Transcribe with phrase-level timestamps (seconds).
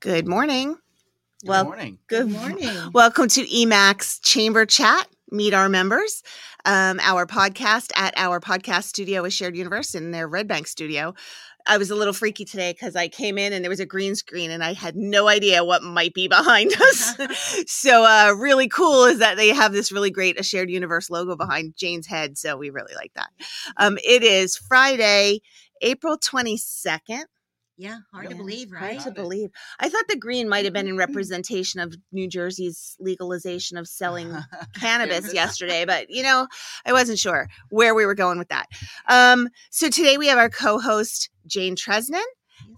[0.00, 0.76] Good morning.
[1.40, 1.98] Good Well, morning.
[2.06, 2.68] Good morning.
[2.92, 5.08] Welcome to EMAC's Chamber Chat.
[5.30, 6.22] Meet our members.
[6.66, 11.14] Um, our podcast at our podcast studio is Shared Universe in their Red Bank studio.
[11.66, 14.14] I was a little freaky today because I came in and there was a green
[14.14, 17.16] screen and I had no idea what might be behind us.
[17.66, 21.36] so, uh, really cool is that they have this really great a Shared Universe logo
[21.36, 22.36] behind Jane's head.
[22.36, 23.30] So, we really like that.
[23.78, 25.40] Um, it is Friday,
[25.80, 27.24] April 22nd.
[27.78, 28.98] Yeah, hard to believe, right?
[28.98, 29.50] Hard to believe.
[29.78, 34.34] I thought the green might have been in representation of New Jersey's legalization of selling
[34.80, 36.46] cannabis yesterday, but you know,
[36.86, 38.66] I wasn't sure where we were going with that.
[39.08, 42.22] Um, so today we have our co-host Jane Tresnan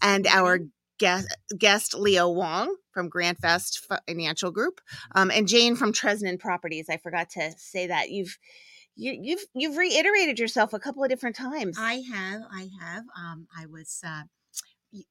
[0.03, 0.61] and our
[0.98, 3.78] guest, guest Leo Wong from GrantVest
[4.09, 4.80] Financial Group,
[5.15, 6.87] um, and Jane from Tresnan Properties.
[6.91, 8.37] I forgot to say that you've
[8.97, 11.77] you, you've you've reiterated yourself a couple of different times.
[11.78, 13.05] I have, I have.
[13.17, 14.38] Um, I was uh, y-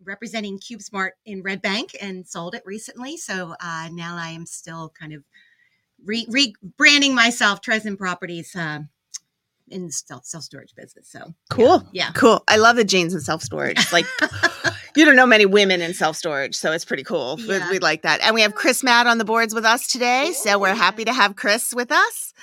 [0.04, 3.18] representing CubeSmart in Red Bank and sold it recently.
[3.18, 5.24] So uh, now I am still kind of
[6.04, 8.90] re- rebranding myself, Tresden Properties, um,
[9.70, 11.10] in the self storage business.
[11.10, 11.84] So cool.
[11.92, 12.44] yeah, Cool.
[12.48, 13.92] I love the jeans in self storage.
[13.92, 14.06] Like
[14.96, 17.36] you don't know many women in self storage, so it's pretty cool.
[17.38, 17.70] We- Yeah.
[17.70, 18.22] We like that.
[18.22, 21.14] And we have Chris Matt on the boards with us today, so we're happy to
[21.14, 22.34] have Chris with us.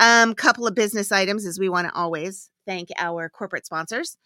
[0.00, 4.16] Um, couple of business items as we want to always thank our corporate sponsors.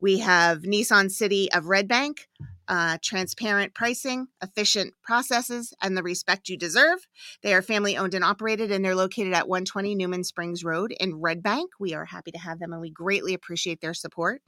[0.00, 2.28] We have Nissan City of Red Bank,
[2.68, 6.98] uh, transparent pricing, efficient processes, and the respect you deserve.
[7.42, 11.16] They are family owned and operated, and they're located at 120 Newman Springs Road in
[11.16, 11.70] Red Bank.
[11.80, 14.42] We are happy to have them, and we greatly appreciate their support.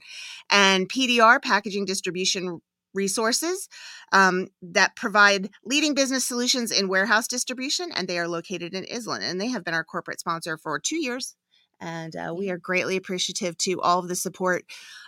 [0.49, 2.61] And PDR, Packaging Distribution
[2.93, 3.69] Resources,
[4.11, 9.23] um, that provide leading business solutions in warehouse distribution, and they are located in Island.
[9.23, 11.35] And they have been our corporate sponsor for two years.
[11.81, 14.63] And uh, we are greatly appreciative to all of the support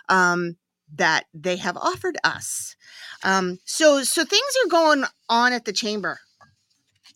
[0.08, 0.56] um,
[0.96, 2.76] that they have offered us.
[3.22, 6.18] Um, so, so things are going on at the chamber.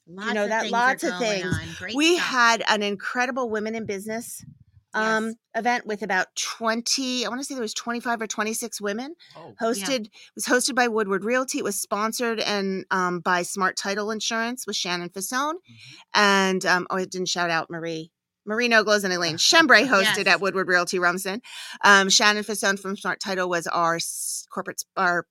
[0.06, 1.58] lots know of that- things lots of things.
[1.94, 2.26] we stuff.
[2.28, 4.44] had an incredible women in business
[4.94, 5.34] um, Yes.
[5.54, 9.54] event with about 20 i want to say there was 25 or 26 women oh,
[9.60, 14.10] hosted it was hosted by woodward realty it was sponsored and um, by smart title
[14.10, 15.56] insurance with shannon Fasone.
[16.14, 18.10] and um, oh i didn't shout out marie
[18.48, 20.26] Marie Noglos and Elaine Chembray hosted Yes.
[20.26, 21.40] at Woodward Realty Rumson.
[21.84, 23.98] Um, Shannon Fasone from Smart Title was our
[24.50, 25.26] corporate our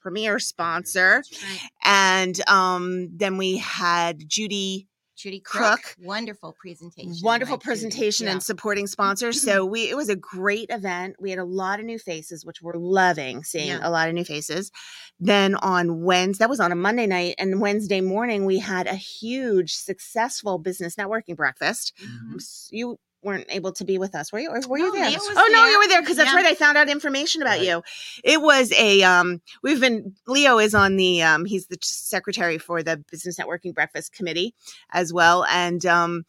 [0.00, 1.60] premier sponsor, Right.
[1.84, 4.86] and um, then we had Judy
[5.24, 5.96] Judy Crook, Crook.
[6.02, 7.14] wonderful presentation.
[7.22, 7.64] wonderful by Judy.
[7.66, 8.32] presentation Yeah.
[8.34, 9.40] and supporting sponsors.
[9.42, 11.16] So we it was a great event.
[11.18, 13.80] We had a lot of new faces, which we're loving seeing Yeah.
[13.82, 14.70] a lot of new faces.
[15.18, 18.94] Then on Wednesday, that was on a Monday night, and Wednesday morning we had a
[18.96, 21.94] huge, successful business networking breakfast.
[22.02, 22.68] mhm.
[22.70, 24.50] You weren't able to be with us, were you?
[24.50, 25.10] Or were you there?
[25.18, 26.36] Oh no, you were there because that's Yeah.
[26.36, 26.46] right.
[26.46, 27.66] I found out information about Right.
[27.66, 27.82] you.
[28.22, 29.40] It was a um.
[29.62, 31.44] We've been Leo is on the um.
[31.44, 34.54] He's the secretary for the business networking breakfast committee
[34.92, 36.24] as well, and um.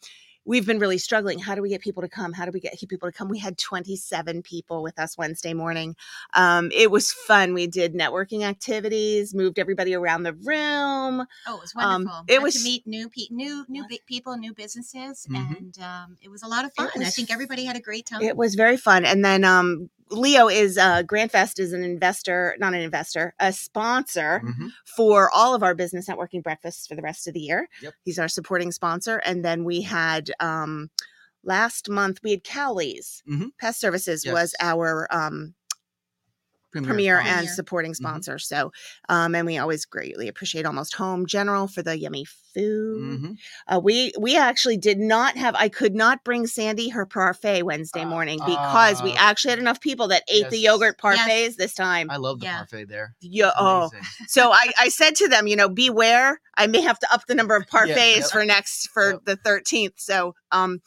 [0.46, 1.40] We've been really struggling.
[1.40, 2.32] How do we get people to come?
[2.32, 3.28] How do we get people to come?
[3.28, 5.96] We had 27 people with us Wednesday morning.
[6.34, 7.52] Um, it was fun.
[7.52, 11.26] We did networking activities, moved everybody around the room.
[11.48, 12.24] Oh, it was Um, wonderful.
[12.28, 15.56] it Got was- to meet new pe- new new big people, new businesses, Mhm.
[15.58, 16.90] and um, it was a lot of fun.
[16.96, 18.22] I think everybody had a great time.
[18.22, 19.04] It was very fun.
[19.04, 24.40] And then um, Leo is uh, GrantVest is an investor, not an investor, a sponsor
[24.44, 24.70] Mhm.
[24.96, 27.68] for all of our business networking breakfasts for the rest of the year.
[27.82, 27.94] Yep.
[28.04, 29.18] He's our supporting sponsor.
[29.24, 30.90] And then we had um,
[31.42, 33.50] last month we had Cowley's Mhm.
[33.58, 35.54] Pest Services was our um,
[36.84, 37.52] premier and Premier.
[37.52, 37.96] supporting Mhm.
[37.96, 38.38] sponsor.
[38.38, 38.72] So,
[39.08, 43.20] um, and we always greatly appreciate Almost Home General for the yummy food.
[43.20, 43.36] Mhm.
[43.68, 45.54] Uh, we we actually did not have.
[45.54, 49.28] I could not bring Sandy her parfait Wednesday Ah, morning because we ah.
[49.30, 50.72] actually had enough people that ate the Yes.
[50.72, 51.18] yogurt Yes.
[51.18, 52.10] parfaits this time.
[52.10, 52.56] I love the Yeah.
[52.58, 53.14] parfait there.
[53.20, 53.52] Yeah.
[53.58, 53.90] Oh,
[54.28, 56.40] so I, I said to them, you know, beware.
[56.56, 58.30] I may have to up the number of parfaits yep.
[58.30, 59.20] for next for Yep.
[59.26, 59.94] the thirteenth.
[59.98, 60.80] So um,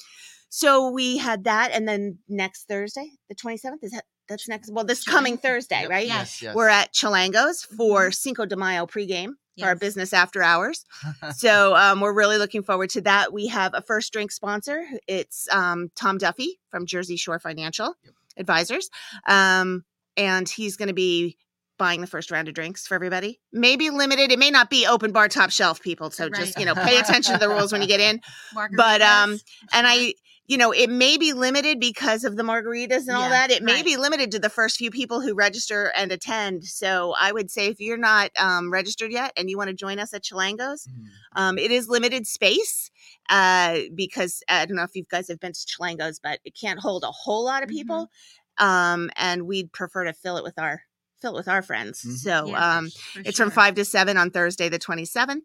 [0.50, 4.72] so we had that, and then next Thursday, the twenty seventh, is that that's next?
[4.72, 5.90] Well, this coming Thursday, Yep.
[5.90, 6.08] right?
[6.08, 6.42] Yes.
[6.42, 6.56] Yes.
[6.56, 10.86] We're at Chilango's for Cinco de Mayo pregame for our business after hours.
[11.36, 13.34] so um, we're really looking forward to that.
[13.34, 14.86] We have a first drink sponsor.
[15.08, 18.14] It's um, Tom Duffy from Jersey Shore Financial Yep.
[18.38, 18.90] Advisors,
[19.28, 19.84] um,
[20.16, 21.38] and he's going to be
[21.78, 23.40] buying the first round of drinks for everybody.
[23.52, 24.32] Maybe limited.
[24.32, 26.10] It may not be open bar top shelf people.
[26.12, 28.22] So just you know pay attention to the rules when you get in.
[28.78, 29.40] But, um,
[29.74, 29.88] And.
[29.88, 30.14] I.
[30.50, 33.52] You know, it may be limited because of the margaritas and all that.
[33.52, 33.86] It may right.
[33.86, 36.64] be limited to the first few people who register and attend.
[36.66, 40.00] So I would say if you're not um, registered yet and you want to join
[40.00, 41.06] us at Chilango's, Mhm.
[41.36, 42.90] um, it is limited space
[43.30, 46.80] uh, because I don't know if you guys have been to Chilango's, but it can't
[46.80, 47.74] hold a whole lot of Mhm.
[47.74, 48.10] people.
[48.58, 50.82] Um, and we'd prefer to fill it with our
[51.22, 52.02] fill it with our friends.
[52.04, 52.18] Mhm.
[52.18, 55.44] So Yeah, um, for it's from 5 to 7 on Thursday, the 27th.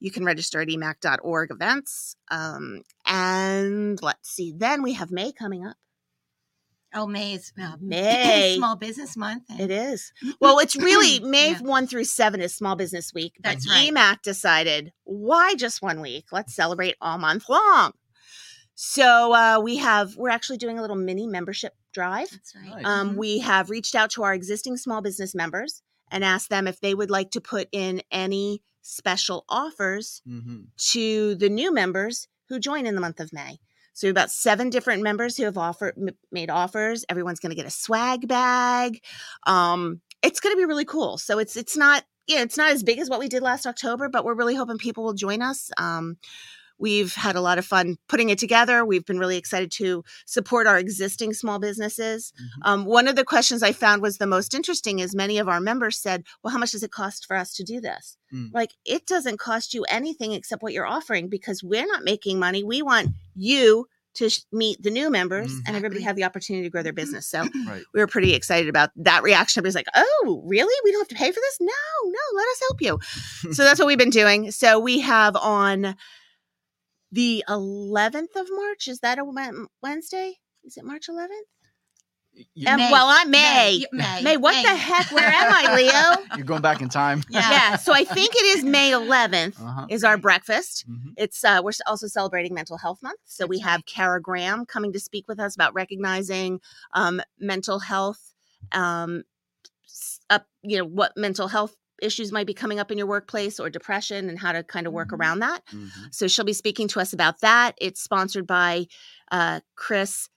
[0.00, 2.16] You can register at emac.org events.
[2.30, 5.76] Um, and let's see, then we have May coming up.
[6.94, 8.56] Oh, May is uh, May.
[8.58, 9.44] Small Business Month.
[9.48, 10.12] and- It is.
[10.40, 11.58] Well, it's really May Yeah.
[11.60, 13.32] 1 through 7 is Small Business Week.
[13.40, 13.90] But That's right.
[13.90, 16.26] EMAC decided, why just one week?
[16.32, 17.92] Let's celebrate all month long.
[18.74, 22.28] So uh, we have, we're actually doing a little mini membership drive.
[22.30, 22.84] That's right.
[22.84, 23.16] Um, Mhm.
[23.16, 26.94] we have reached out to our existing small business members and asked them if they
[26.94, 30.66] would like to put in any special offers Mhm.
[30.92, 33.58] to the new members who join in the month of May.
[33.94, 37.04] So we have about seven different members who have offered m- made offers.
[37.08, 39.02] Everyone's going to get a swag bag.
[39.46, 41.18] Um, it's going to be really cool.
[41.18, 44.08] So it's it's not yeah it's not as big as what we did last October,
[44.08, 45.70] but we're really hoping people will join us.
[45.76, 46.16] Um,
[46.82, 48.84] we've had a lot of fun putting it together.
[48.84, 52.32] We've been really excited to support our existing small businesses.
[52.38, 52.68] Mhm.
[52.68, 55.60] Um, one of the questions I found was the most interesting is many of our
[55.60, 58.50] members said, "Well, how much does it cost for us to do this?" Mm.
[58.52, 62.62] Like it doesn't cost you anything except what you're offering because we're not making money.
[62.64, 66.70] We want you to sh- meet the new members and everybody have the opportunity to
[66.70, 66.96] grow their Mhm.
[66.96, 67.26] business.
[67.26, 67.82] So Right.
[67.94, 69.60] we were pretty excited about that reaction.
[69.60, 70.74] Everybody's like, "Oh, really?
[70.84, 71.56] We don't have to pay for this?
[71.60, 72.98] No, no, let us help you."
[73.54, 74.50] so that's what we've been doing.
[74.50, 75.96] So we have on
[77.12, 78.88] the 11th of March.
[78.88, 79.24] Is that a
[79.82, 80.34] Wednesday?
[80.64, 81.28] Is it March 11th?
[82.54, 82.90] You- Um, May.
[82.90, 83.84] well, I'm May.
[83.92, 83.98] May.
[84.02, 84.22] May.
[84.22, 85.12] May, what the heck?
[85.12, 86.26] Where am I, Leo?
[86.36, 87.22] You're going back in time.
[87.28, 87.50] Yeah.
[87.50, 89.86] yeah, so I think it is May 11th Uh-huh.
[89.90, 90.86] is our breakfast.
[90.88, 91.12] Mhm.
[91.18, 94.94] It's uh, we're also celebrating Mental Health Month, so we That's have Kara Graham coming
[94.94, 96.60] to speak with us about recognizing
[96.94, 98.32] um, mental health,
[98.72, 99.24] um,
[100.30, 103.70] up you know what mental health issues might be coming up in your workplace or
[103.70, 105.18] depression and how to kind of work Mhm.
[105.18, 105.64] around that.
[105.66, 105.90] Mhm.
[106.14, 107.74] So she'll be speaking to us about that.
[107.80, 108.86] It's sponsored by
[109.30, 110.28] uh, Chris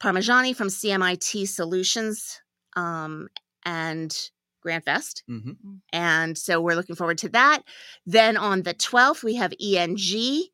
[0.00, 2.40] Parmigiani from CMIT Solutions
[2.76, 3.28] um,
[3.64, 4.30] and
[4.64, 5.22] GrantVest.
[5.28, 5.80] Mhm.
[5.92, 7.62] And so we're looking forward to that.
[8.06, 10.48] Then on the 12th, we have ENG,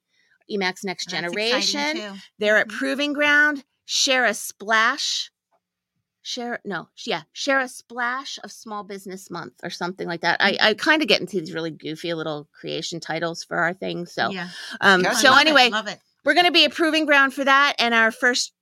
[0.51, 2.21] EMAC's Next That's Generation.
[2.39, 2.73] They're at Mhm.
[2.79, 3.65] Proving Ground.
[3.85, 5.31] Share a splash.
[6.29, 10.37] Share no, yeah, share a splash of Small Business Month or something like that.
[10.41, 14.13] I, I kind of get into these really goofy little creation titles for our things.
[14.13, 14.51] So, yeah.
[14.83, 15.23] um, Catchy.
[15.23, 15.99] so Love it, anyway, love it.
[16.27, 17.77] we're going to be a proving ground for that.
[17.79, 18.53] And our first,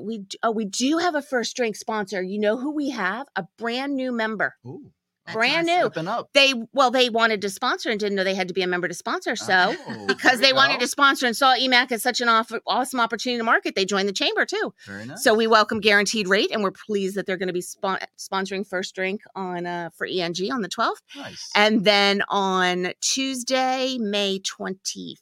[0.00, 2.22] we oh, we do have a first drink sponsor.
[2.22, 3.26] You know who we have?
[3.34, 4.54] A brand new member.
[4.64, 4.92] Ooh.
[5.26, 5.90] That's brand new.
[6.08, 6.28] Up.
[6.34, 8.86] They well, they wanted to sponsor and didn't know they had to be a member
[8.88, 9.34] to sponsor.
[9.36, 10.80] So Oh, because they wanted go.
[10.80, 14.08] to sponsor and saw EMAC as such an off- awesome opportunity to market, they joined
[14.08, 14.72] the chamber too.
[14.86, 15.22] Very nice.
[15.24, 18.66] So we welcome Guaranteed Rate, and we're pleased that they're going to be spon- sponsoring
[18.66, 21.50] First Drink on uh, for ENG on the 12th, nice.
[21.54, 25.16] and then on Tuesday, May 24th.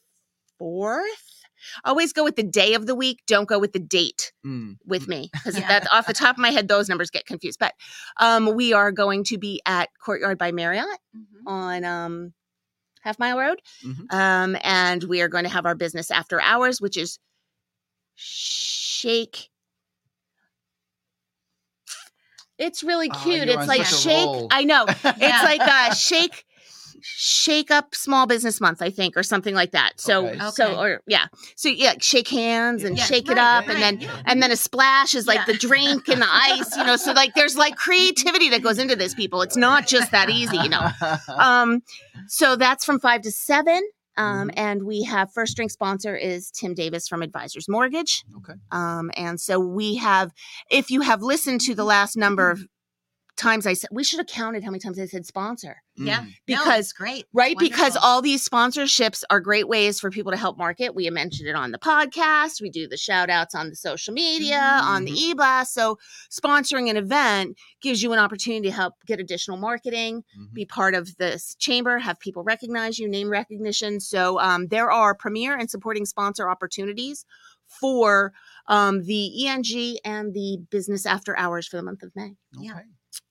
[1.83, 3.21] Always go with the day of the week.
[3.27, 4.77] Don't go with the date Mm.
[4.85, 5.67] with me because Yeah.
[5.67, 6.67] that's off the top of my head.
[6.67, 7.59] Those numbers get confused.
[7.59, 7.73] But
[8.19, 10.85] um, we are going to be at Courtyard by Marriott
[11.15, 11.47] Mhm.
[11.47, 12.33] on um,
[13.01, 13.61] Half Mile Road.
[13.83, 14.11] Mhm.
[14.13, 17.19] Um, and we are going to have our business after hours, which is
[18.15, 19.49] shake.
[22.57, 23.47] It's really Oh, cute.
[23.47, 24.25] you're it's like shake.
[24.25, 24.47] roll.
[24.49, 24.85] I know.
[24.87, 24.93] Yeah.
[25.17, 26.45] It's like uh shake
[27.05, 29.93] shake up small business month, I think, or something like that.
[30.01, 30.39] So Okay.
[30.51, 30.75] so Okay.
[30.75, 31.27] or yeah.
[31.55, 34.21] So yeah, shake hands and Yeah, shake it up right, and then yeah.
[34.25, 35.45] and then a splash is like Yeah.
[35.53, 36.95] the drink and the ice, you know.
[36.95, 39.41] So like there's like creativity that goes into this, people.
[39.41, 40.89] It's not just that easy, you know.
[41.37, 41.81] Um,
[42.27, 43.81] so that's from five to seven.
[44.17, 44.49] Um, Mm-hmm.
[44.59, 48.23] and we have first drink sponsor is Tim Davis from Advisors Mortgage.
[48.37, 48.53] okay.
[48.71, 50.31] Um, and so we have,
[50.71, 52.61] if you have listened to the last number of
[53.35, 56.21] times I said, we should have counted how many times I said sponsor, Yeah.
[56.21, 56.25] Mm.
[56.25, 57.25] No, because- great.
[57.33, 57.55] right?
[57.57, 60.93] Because all these sponsorships are great ways for people to help market.
[60.93, 62.61] We mentioned it on the podcast.
[62.61, 64.81] We do the shout outs on the social media, Mhm.
[64.83, 65.73] on the e-blast.
[65.73, 65.97] So
[66.29, 70.53] sponsoring an event gives you an opportunity to help get additional marketing Mhm.
[70.53, 73.99] be part of this chamber, have people recognize you, name recognition.
[74.01, 77.25] So um, there are premier and supporting sponsor opportunities
[77.79, 78.33] for
[78.67, 82.33] um, the ENG and the business after hours for the month of May.
[82.59, 82.79] Yeah.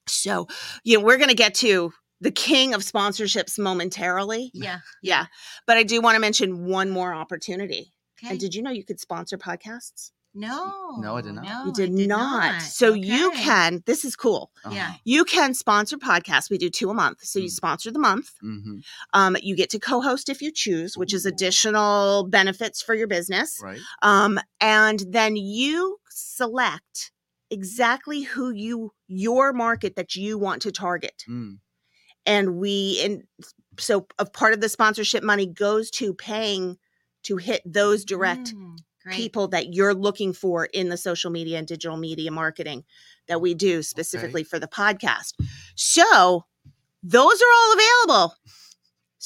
[0.07, 0.47] So,
[0.85, 1.93] you know, we're going to get to
[2.25, 4.51] the king of sponsorships momentarily.
[4.53, 4.81] Yeah.
[5.03, 5.27] Yeah.
[5.67, 7.93] But I do want to mention one more opportunity.
[8.19, 8.31] Okay.
[8.33, 10.11] And did you know you could sponsor podcasts?
[10.37, 10.97] no.
[10.99, 11.45] No, I did not.
[11.45, 12.53] No, you I did, not.
[12.55, 12.63] not.
[12.63, 14.51] So you can, this is cool.
[14.69, 14.89] Yeah.
[14.89, 14.97] Uh-huh.
[15.05, 16.51] You can sponsor podcasts.
[16.51, 17.19] We do two a month.
[17.23, 17.51] So you Mm.
[17.53, 18.31] sponsor the month.
[18.43, 18.83] Mhm.
[19.13, 23.61] Um, you get to co-host if you choose, which is additional benefits for your business.
[23.63, 23.79] Right.
[24.03, 27.13] Um, and then you select
[27.51, 31.23] exactly who you your market that you want to target.
[31.29, 31.59] Mm.
[32.27, 33.25] And we and
[33.79, 36.79] so a part of the sponsorship money goes to paying
[37.25, 38.77] to hit those direct Mm,
[39.11, 42.85] people that you're looking for in the social media and digital media marketing
[43.29, 45.35] that we do specifically for the podcast.
[45.75, 46.45] So
[47.03, 48.35] those are all available.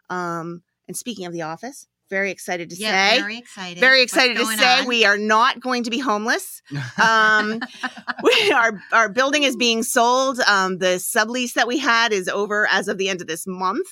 [0.10, 3.80] Um, and speaking of the office, very excited to yeah, say, very excited.
[3.80, 4.88] very excited to say on?
[4.88, 6.62] we are not going to be homeless.
[7.02, 7.60] Um,
[8.24, 10.40] we, our our building is being sold.
[10.42, 13.88] Um, the sublease that we had is over as of the end of this month.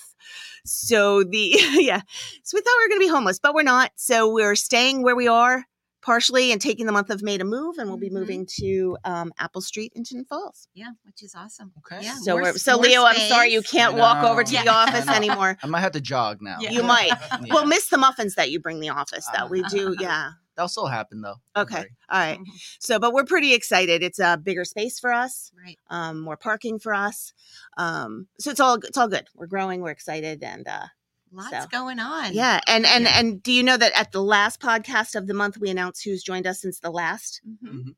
[0.65, 2.01] So the yeah,
[2.43, 3.91] so we thought we were going to be homeless, but we're not.
[3.95, 5.65] So we're staying where we are
[6.01, 8.13] partially and taking the month of May to move, and we'll be Mhm.
[8.13, 10.68] moving to um, Apple Street in Tinton Falls.
[10.74, 11.72] yeah, which is awesome.
[11.79, 12.03] Okay.
[12.03, 12.15] Yeah.
[12.22, 14.63] So more we're so more Leo, I'm sorry you can't I walk over to know.
[14.63, 15.58] the office I anymore.
[15.62, 16.58] I might have to jog now.
[16.60, 16.72] Yeah.
[16.72, 17.12] You might.
[17.46, 17.53] Yeah.
[17.53, 19.48] We'll miss the muffins that you bring the office, though.
[19.48, 20.32] We do, yeah.
[20.56, 21.36] That'll still happen though.
[21.56, 21.75] Okay.
[21.77, 21.89] worry.
[22.10, 22.38] All right.
[22.39, 22.46] Mhm.
[22.79, 24.03] So, but we're pretty excited.
[24.03, 25.51] It's a bigger space for us.
[25.65, 25.77] Right.
[25.89, 27.32] um, more parking for us.
[27.77, 29.27] Um, so it's all it's all good.
[29.36, 29.79] We're growing.
[29.82, 30.88] We're excited, and uh,
[31.31, 32.33] Lots So, going on.
[32.33, 32.59] yeah.
[32.67, 33.19] And and Yeah.
[33.19, 36.24] and do you know that at the last podcast of the month, we announced who's
[36.24, 37.95] joined us since the last Mhm.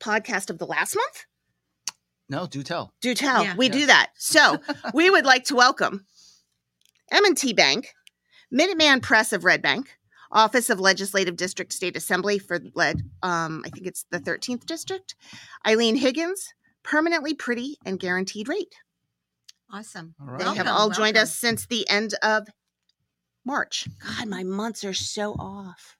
[0.00, 1.24] podcast of the last month?
[2.28, 2.92] No, do tell.
[3.00, 3.44] Do tell.
[3.44, 3.56] Yeah.
[3.56, 3.72] we Yeah.
[3.72, 4.10] do that.
[4.16, 4.58] So
[4.94, 6.06] we would like to welcome
[7.10, 7.92] M&T Bank,
[8.52, 9.98] Minuteman Press of Red Bank,
[10.30, 13.02] Office of Legislative District State Assembly for led.
[13.22, 15.14] Um, I think it's the 13th district.
[15.66, 18.74] Eileen Higgins, permanently pretty and guaranteed rate.
[19.72, 20.14] Awesome.
[20.20, 20.38] All right.
[20.38, 21.22] They have Welcome, all joined welcome.
[21.22, 22.46] us since the end of
[23.44, 23.88] March.
[24.18, 25.96] God, my months are so off.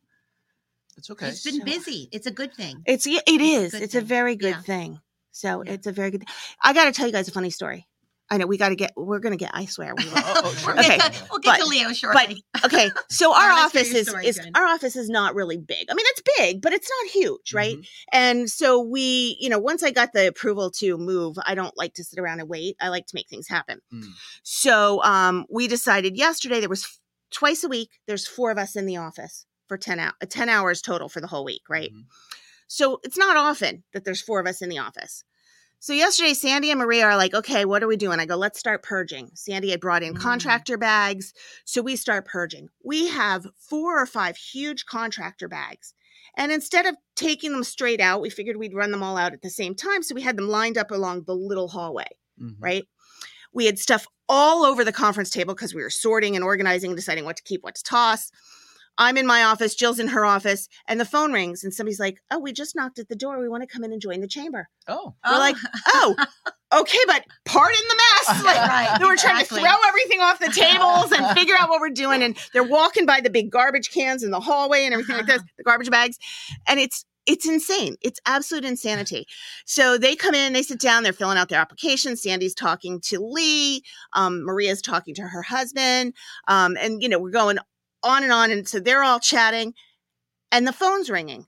[0.98, 1.28] It's okay.
[1.28, 2.08] It's been So- busy.
[2.12, 2.82] It's a good thing.
[2.86, 3.72] It's yeah, it is.
[3.72, 4.62] good It's a very good Yeah.
[4.62, 5.00] thing.
[5.30, 5.72] So Yeah.
[5.72, 6.24] it's a very good.
[6.62, 7.86] I got to tell you guys a funny story.
[8.32, 8.92] I know we got to get.
[8.96, 9.50] We're gonna get.
[9.52, 10.12] I swear we will.
[10.16, 10.78] Oh, sure.
[10.78, 12.42] Okay, to, we'll get to Leo shortly.
[12.64, 15.86] okay, so our office is is our office is not really big.
[15.90, 17.76] I mean, it's big, but it's not huge, right?
[17.76, 17.86] Mhm.
[18.10, 21.92] And so we, you know, once I got the approval to move, I don't like
[21.94, 22.76] to sit around and wait.
[22.80, 23.80] I like to make things happen.
[23.92, 24.06] Mm.
[24.42, 26.98] So um, we decided yesterday there was
[27.30, 27.90] twice a week.
[28.06, 31.26] There's four of us in the office for ten hours, ten hours total for the
[31.26, 31.92] whole week, right?
[31.92, 32.04] Mhm.
[32.66, 35.22] So it's not often that there's four of us in the office.
[35.82, 38.20] So yesterday, Sandy and Maria are like, okay, what are we doing?
[38.20, 39.32] I go, let's start purging.
[39.34, 40.20] Sandy had brought in Mm.
[40.20, 41.34] contractor bags.
[41.64, 42.68] So we start purging.
[42.84, 45.92] We have four or five huge contractor bags.
[46.36, 49.42] And instead of taking them straight out, we figured we'd run them all out at
[49.42, 50.04] the same time.
[50.04, 52.06] So we had them lined up along the little hallway,
[52.40, 52.54] Mhm.
[52.60, 52.84] right?
[53.52, 56.96] We had stuff all over the conference table because we were sorting and organizing, and
[56.96, 58.30] deciding what to keep, what to toss.
[58.98, 62.18] I'm in my office, Jill's in her office, and the phone rings, and somebody's like,
[62.30, 63.40] Oh, we just knocked at the door.
[63.40, 64.68] We want to come in and join the chamber.
[64.88, 65.14] Oh.
[65.24, 65.56] We're like,
[65.88, 66.14] Oh,
[66.72, 68.44] okay, but pardon the mess.
[68.44, 69.00] Like, right.
[69.00, 72.22] were trying to throw everything off the tables and figure out what we're doing.
[72.22, 75.42] And they're walking by the big garbage cans in the hallway and everything like this,
[75.58, 76.18] the garbage bags.
[76.66, 77.94] And it's it's insane.
[78.02, 79.26] It's absolute insanity.
[79.64, 82.16] So they come in, they sit down, they're filling out their application.
[82.16, 83.82] Sandy's talking to Lee.
[84.12, 86.14] Um, Maria's talking to her husband.
[86.48, 87.58] Um, and you know, we're going
[88.02, 88.50] on and on.
[88.50, 89.74] And so they're all chatting,
[90.50, 91.46] and the phone's ringing.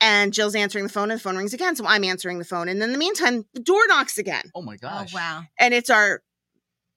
[0.00, 1.76] And Jill's answering the phone, and the phone rings again.
[1.76, 2.68] So I'm answering the phone.
[2.68, 5.14] And in the meantime, the door knocks again Oh my Oh gosh.
[5.14, 5.44] wow.
[5.58, 6.22] and it's our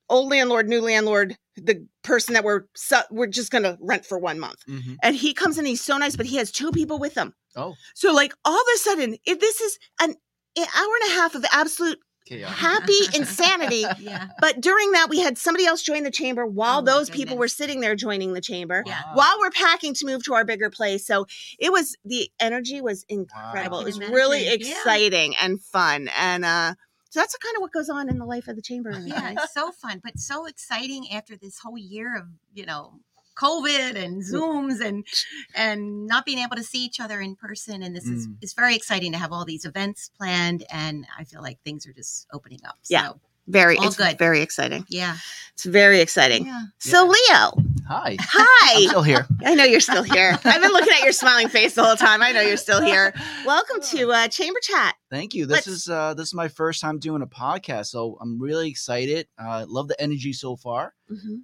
[0.09, 4.39] old landlord, new landlord, the person that we're su- we're just gonna rent for one
[4.39, 4.61] month.
[4.65, 7.33] hmm And he comes in, he's so nice, but he has two people with him.
[7.55, 10.11] Oh, So like all of a sudden, if this is an,
[10.57, 12.51] an hour and a half of absolute chaos.
[12.53, 13.85] happy insanity.
[13.99, 14.27] Yeah.
[14.39, 17.37] But during that, we had somebody else join the chamber while Oh my those people
[17.37, 18.83] were sitting there joining the chamber.
[18.85, 19.01] Yeah.
[19.07, 19.11] Wow.
[19.15, 21.05] While we're packing to move to our bigger place.
[21.05, 21.25] So
[21.59, 23.79] it was the energy was incredible.
[23.79, 24.67] I It was can really imagine.
[24.67, 24.75] Yeah.
[24.77, 26.09] exciting and fun.
[26.17, 26.73] And uh
[27.09, 28.91] so that's kind of what goes on in the life of the chamber.
[28.91, 32.99] Yeah, it's so fun, but so exciting after this whole year of, you know,
[33.39, 35.05] COVID and Zooms and
[35.55, 37.83] and not being able to see each other in person.
[37.83, 38.37] And this is Mm.
[38.41, 41.93] it's very exciting to have all these events planned and I feel like things are
[41.93, 42.77] just opening up.
[42.89, 43.07] Yeah.
[43.09, 44.17] So Very, All it's good.
[44.17, 44.85] very exciting.
[44.89, 45.15] yeah.
[45.53, 46.45] It's very exciting.
[46.47, 46.63] Yeah.
[46.79, 47.51] So, Leo,
[47.87, 48.11] Hi.
[48.11, 48.85] I'm hi.
[48.87, 49.25] still here.
[49.45, 50.37] I know you're still here.
[50.43, 52.21] I've been looking at your smiling face the whole time.
[52.21, 53.13] I know you're still here.
[53.45, 54.95] Welcome to uh, Chamber Chat.
[55.09, 55.45] Thank you.
[55.45, 58.69] This Let's- is uh this is my first time doing a podcast, so I'm really
[58.69, 59.27] excited.
[59.39, 60.93] Uh love the energy so far.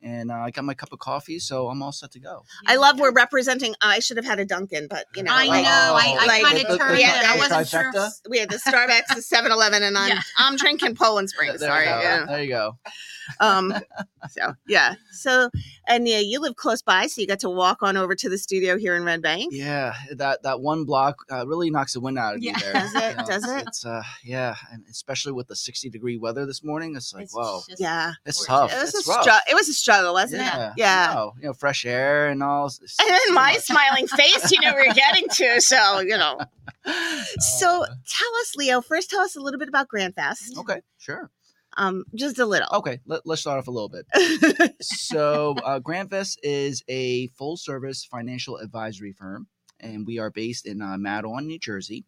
[0.03, 2.43] And uh, I got my cup of coffee, so I'm all set to go.
[2.67, 3.75] I love we're representing.
[3.81, 5.69] I should have had a Dunkin', but you know, I like, know.
[5.69, 7.07] I, I like- kind of turned the- it.
[7.25, 7.91] I the wasn't sure.
[7.93, 8.07] trifecta?
[8.07, 10.21] if- we had the Starbucks, the 7-Eleven, and I'm Yeah.
[10.37, 11.59] I'm drinking Poland Springs.
[11.59, 11.85] There Sorry.
[11.85, 11.99] you go.
[12.01, 12.25] yeah.
[12.25, 12.77] There you go.
[13.39, 13.73] Um,
[14.29, 14.95] so yeah.
[15.11, 15.49] So
[15.87, 18.37] and yeah, you live close by, so you got to walk on over to the
[18.37, 19.53] studio here in Red Bank.
[19.53, 22.57] Yeah, that that one block uh, really knocks the wind out of Yeah.
[22.57, 22.73] you there.
[22.73, 23.09] Does it?
[23.11, 23.63] You know, Does it?
[23.67, 27.33] It's uh, yeah, and especially with the sixty degree weather this morning, it's like It's
[27.35, 28.11] whoa, just Yeah.
[28.25, 28.71] it's gorgeous.
[28.71, 28.79] tough.
[28.79, 29.25] It was it's a rough.
[29.53, 29.57] Struggle.
[29.57, 30.45] It was a struggle, wasn't it?
[30.45, 31.11] Yeah, Yeah.
[31.15, 32.65] no, you know, fresh air and all.
[32.65, 35.61] And then my smiling face, you know, we're getting to.
[35.61, 36.39] So you know.
[37.39, 38.81] So Uh, tell us, Leo.
[38.81, 40.57] First, tell us a little bit about GrantVest.
[40.57, 41.29] okay, sure.
[41.77, 42.67] Um, just a little.
[42.73, 44.05] Okay, let, let's start off a little bit.
[44.81, 49.47] so uh, GrantVest is a full service financial advisory firm
[49.79, 52.05] and we are based in uh, Matawan, New Jersey.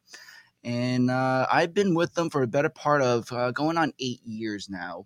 [0.63, 4.21] And uh, I've been with them for a better part of uh, going on eight
[4.23, 5.05] years now.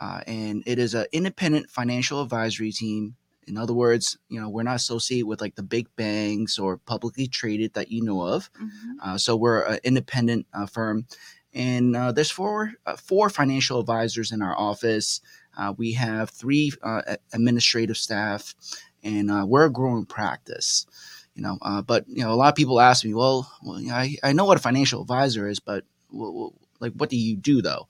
[0.00, 3.16] Uh, and it is an independent financial advisory team.
[3.46, 7.26] In other words, you know, we're not associated with like the big banks or publicly
[7.26, 8.50] traded that you know of.
[8.60, 8.92] Mhm.
[9.02, 11.06] Uh, so we're an independent uh, firm,
[11.54, 15.20] and uh, there's four uh, four financial advisors in our office.
[15.56, 18.54] Uh, we have three uh, administrative staff,
[19.02, 20.86] and uh, we're a growing practice.
[21.34, 24.16] You know, uh, but you know, a lot of people ask me, well, well I,
[24.22, 27.88] I know what a financial advisor is, but well, like, what do you do though?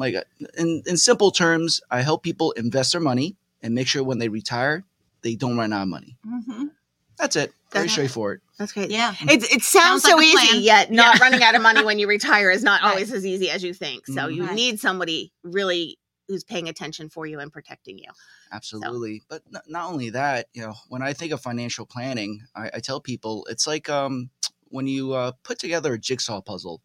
[0.00, 0.14] Like,
[0.58, 4.28] in in simple terms, I help people invest their money and make sure when they
[4.28, 4.84] retire,
[5.22, 6.16] they don't run out of money.
[6.26, 6.70] Mhm.
[7.18, 7.52] That's it.
[7.70, 8.40] Very That's- straightforward.
[8.58, 8.90] That's great.
[8.90, 9.14] Yeah.
[9.22, 10.62] It, it sounds, Sounds so a easy, plan.
[10.62, 11.22] yet not Yeah.
[11.22, 12.90] running out of money when you retire is not Right.
[12.90, 14.06] always as easy as you think.
[14.06, 14.34] So Mhm.
[14.34, 14.54] you Right.
[14.54, 18.10] need somebody really who's paying attention for you and protecting you.
[18.52, 19.22] Absolutely.
[19.28, 22.80] But n- not only that, you know, when I think of financial planning, I, I
[22.80, 24.30] tell people it's like um,
[24.68, 26.80] when you uh, put together a jigsaw puzzle.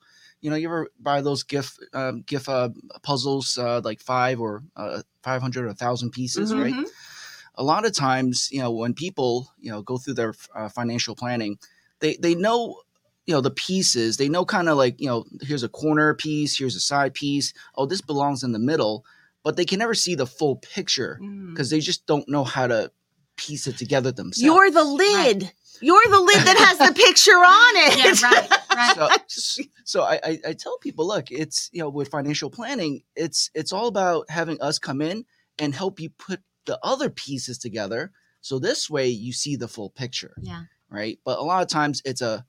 [0.45, 2.69] You know, you ever buy those gift um, gift uh,
[3.01, 6.61] puzzles uh, like five or uh, five hundred or thousand pieces, Mhm.
[6.63, 6.73] right?
[6.75, 6.85] Mhm.
[7.55, 11.15] A lot of times, you know, when people you know go through their uh, financial
[11.15, 11.57] planning,
[11.99, 12.57] they they know
[13.25, 14.17] you know the pieces.
[14.17, 17.51] They know kind of like you know here's a corner piece, here's a side piece.
[17.73, 19.03] Oh, this belongs in the middle,
[19.43, 21.49] but they can never see the full picture Mm.
[21.49, 22.91] because they just don't know how to
[23.35, 24.43] piece it together themselves.
[24.45, 25.51] You're the lid.
[25.81, 27.97] You're the lid that has the picture on it.
[27.97, 29.19] Yeah, right, right.
[29.27, 33.49] so, so I, I, I tell people, look, it's you know, with financial planning, it's
[33.53, 35.25] it's all about having us come in
[35.57, 38.11] and help you put the other pieces together.
[38.41, 40.63] So this way you see the full picture, Yeah.
[40.89, 41.19] right?
[41.25, 42.45] But a lot of times it's a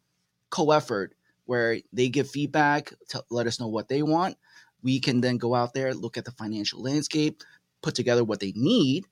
[0.51, 1.15] co-effort
[1.45, 4.37] where they give feedback, to let us know what they want.
[4.83, 7.43] We can then go out there, look at the financial landscape,
[7.83, 9.07] put together what they need,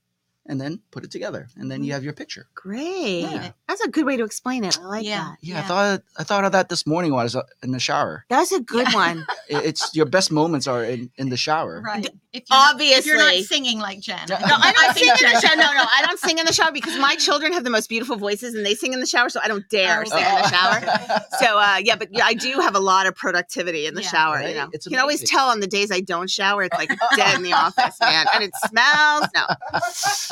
[0.46, 2.46] and then put it together, and then you have your picture.
[2.54, 3.20] Great.
[3.22, 3.50] Yeah.
[3.68, 4.78] That's a good way to explain it.
[4.78, 5.24] I like Yeah.
[5.24, 5.37] that.
[5.40, 7.80] Yeah, I thought I thought of that this morning when I was uh, in the
[7.80, 8.24] shower.
[8.28, 8.94] That's a good Yeah.
[8.94, 9.26] one.
[9.48, 11.83] It's your best moments are in, in the shower.
[11.85, 12.09] Right.
[12.33, 14.18] If you're not- if you're not singing like Jen.
[14.28, 15.57] No, No, I don't sing think in the shower.
[15.57, 18.16] No, no, I don't sing in the shower because my children have the most beautiful
[18.16, 20.48] voices and they sing in the shower, so I don't dare Oh, sing in the
[20.48, 21.24] shower.
[21.40, 24.09] So uh, yeah, but I do have a lot of productivity in the Yeah.
[24.09, 24.35] shower.
[24.37, 24.48] Right?
[24.50, 26.90] You know, It's you can always tell on the days I don't shower, it's like
[27.16, 29.26] dead in the office, man, and it smells.
[29.35, 29.44] No.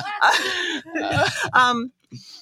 [1.52, 1.92] um,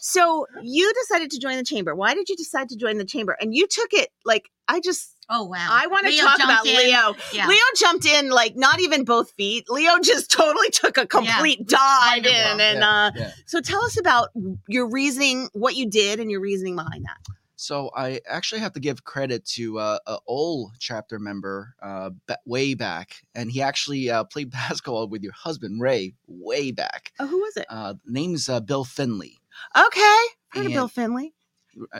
[0.01, 1.95] so you decided to join the chamber.
[1.95, 3.37] Why did you decide to join the chamber?
[3.41, 5.69] And you took it like I just Oh wow.
[5.71, 6.77] I want to Leo talk about in.
[6.77, 7.15] Leo.
[7.33, 7.47] Yeah.
[7.47, 9.71] Leo jumped in like not even both feet.
[9.71, 13.31] Leo just totally took a complete dive in, and Yeah, uh, yeah.
[13.47, 14.31] so tell us about
[14.67, 17.19] your reasoning, what you did, and your reasoning behind that.
[17.61, 22.09] So I actually have to give credit to uh, a old chapter member uh,
[22.47, 27.13] way back, and he actually uh, played basketball with your husband Ray way back.
[27.21, 27.67] Oh, who was it?
[27.69, 29.37] Uh, name's uh, Bill Finley,
[29.77, 31.35] Okay, heard of Bill Finley.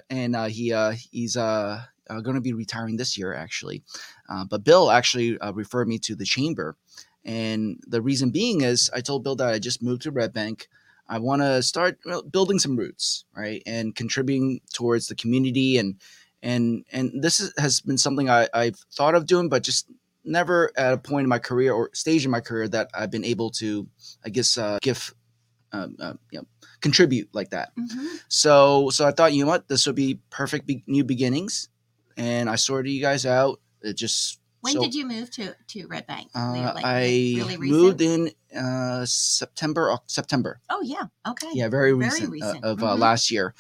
[0.09, 3.83] and uh, he uh, he's uh, uh, going to be retiring this year actually.
[4.31, 6.75] Uh, but Bill actually uh, referred me to the chamber,
[7.23, 10.69] and the reason being is I told Bill that I just moved to Red Bank.
[11.11, 11.99] I want to start
[12.31, 15.97] building some roots, right, and contributing towards the community, and
[16.43, 19.91] and and this is, has been something I, I've thought of doing, but just
[20.25, 23.25] never at a point in my career or stage in my career that I've been
[23.25, 23.89] able to,
[24.25, 25.15] I guess, uh, give,
[25.73, 26.47] um, uh, you know,
[26.81, 27.73] contribute like that.
[27.77, 28.21] Mhm.
[28.29, 31.69] So so I thought, you know what, this would be perfect be- new beginnings,
[32.17, 33.61] and I sorted you guys out.
[33.83, 36.31] It just When so, did you move to to Red Bank?
[36.35, 37.03] Uh, Like, I
[37.37, 39.91] really moved in uh, September.
[39.93, 41.05] Oc- September, Oh yeah.
[41.27, 41.49] Okay.
[41.53, 42.99] yeah, very Very recent, uh, of uh, Mhm.
[42.99, 43.55] last year.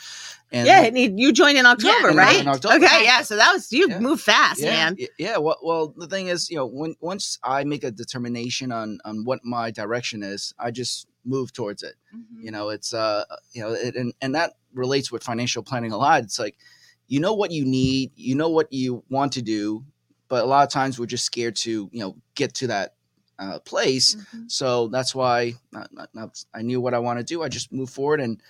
[0.52, 2.40] And yeah, and you- you joined in October, Yeah, right?
[2.40, 2.74] in October.
[2.84, 3.22] Okay, yeah.
[3.22, 4.00] So that was you Yeah.
[4.00, 4.96] moved fast, yeah, man.
[4.98, 5.36] y- yeah.
[5.38, 9.24] Well, well, the thing is, you know, when once I make a determination on on
[9.24, 11.94] what my direction is, I just move towards it.
[12.14, 12.42] Mhm.
[12.44, 15.96] you know it's uh you know it, and and that relates with financial planning a
[15.98, 16.56] lot it's like
[17.06, 19.84] you know what you need you know what you want to do
[20.30, 22.94] but a lot of times we're just scared to you know get to that
[23.38, 24.50] uh, place Mhm.
[24.50, 27.70] so that's why not, not, not- i knew what i want to do i just
[27.72, 28.40] moved forward and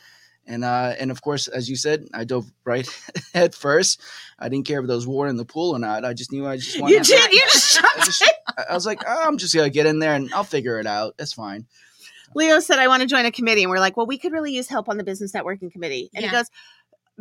[0.47, 2.89] and uh and of course as you said i dove right
[3.35, 4.01] head first
[4.39, 6.47] i didn't care if there was water in the pool or not i just knew
[6.47, 7.33] i just wanted You to did.
[7.33, 8.23] You just I just,
[8.59, 10.87] I, I was like, oh, I'm just gonna get in there and I'll figure it
[10.87, 11.15] out.
[11.19, 11.67] It's fine.
[12.35, 13.63] Leo said, I want to join a committee.
[13.65, 16.11] And we're like, well, we could really use help on the business networking committee.
[16.15, 16.47] And he goes,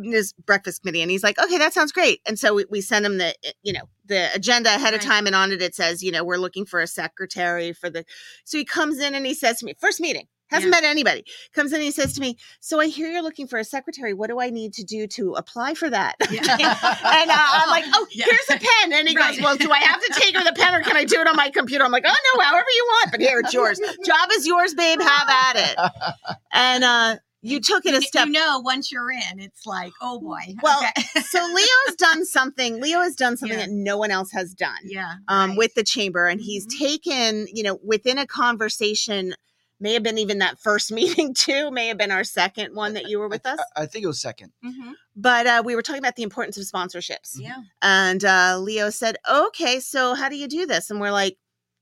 [0.02, 1.02] this breakfast committee.
[1.02, 2.20] And he's like, okay, that sounds great.
[2.26, 5.26] And so we, we send him the, eh, you know, the agenda ahead of time.
[5.26, 8.04] And on it, it says, you know, we're looking for a secretary for the,
[8.44, 11.22] so he comes in and he says to me, first meeting, hasn't met anybody,
[11.54, 14.12] comes in and he says to me, so I hear you're looking for a secretary.
[14.14, 16.16] What do I need to do to apply for that?
[16.32, 16.40] Yeah.
[16.58, 18.24] and uh, I'm like, oh, Yeah.
[18.24, 18.92] here's a pen.
[18.92, 19.36] And he Right.
[19.36, 21.28] goes, well, do I have to take her the pen or can I do it
[21.28, 21.84] on my computer?
[21.84, 23.78] I'm like, oh, no, however you want, but here, it's yours.
[24.04, 25.00] Job is yours, babe.
[25.00, 26.36] Have at it.
[26.52, 28.26] And uh, you took it a step.
[28.26, 30.40] you know, once you're in, it's like, oh boy.
[30.62, 31.20] Well, okay.
[31.22, 32.80] so Leo's done something.
[32.80, 33.66] Leo has done something Yeah.
[33.66, 35.14] that no one else has done yeah.
[35.28, 35.58] um, right.
[35.58, 36.26] with the chamber.
[36.26, 36.78] And he's Mhm.
[36.78, 39.34] taken, you know, within a conversation,
[39.82, 43.08] may have been even that first meeting too, may have been our second one that
[43.08, 43.60] you were with I, us.
[43.76, 44.52] I think it was second.
[44.62, 44.92] Mhm.
[45.16, 47.32] But uh, we were talking about the importance of sponsorships.
[47.36, 47.56] Yeah.
[47.80, 50.90] And uh, Leo said, okay, so how do you do this?
[50.90, 51.38] And we're like,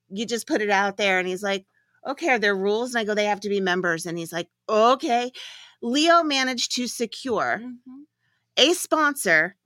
[0.08, 1.18] you just put it out there.
[1.18, 1.66] And he's like,
[2.08, 2.94] okay, are there rules?
[2.94, 4.06] And I go, they have to be members.
[4.06, 5.30] And he's like, okay.
[5.82, 7.76] Leo managed to secure Mhm.
[8.56, 9.56] a sponsor,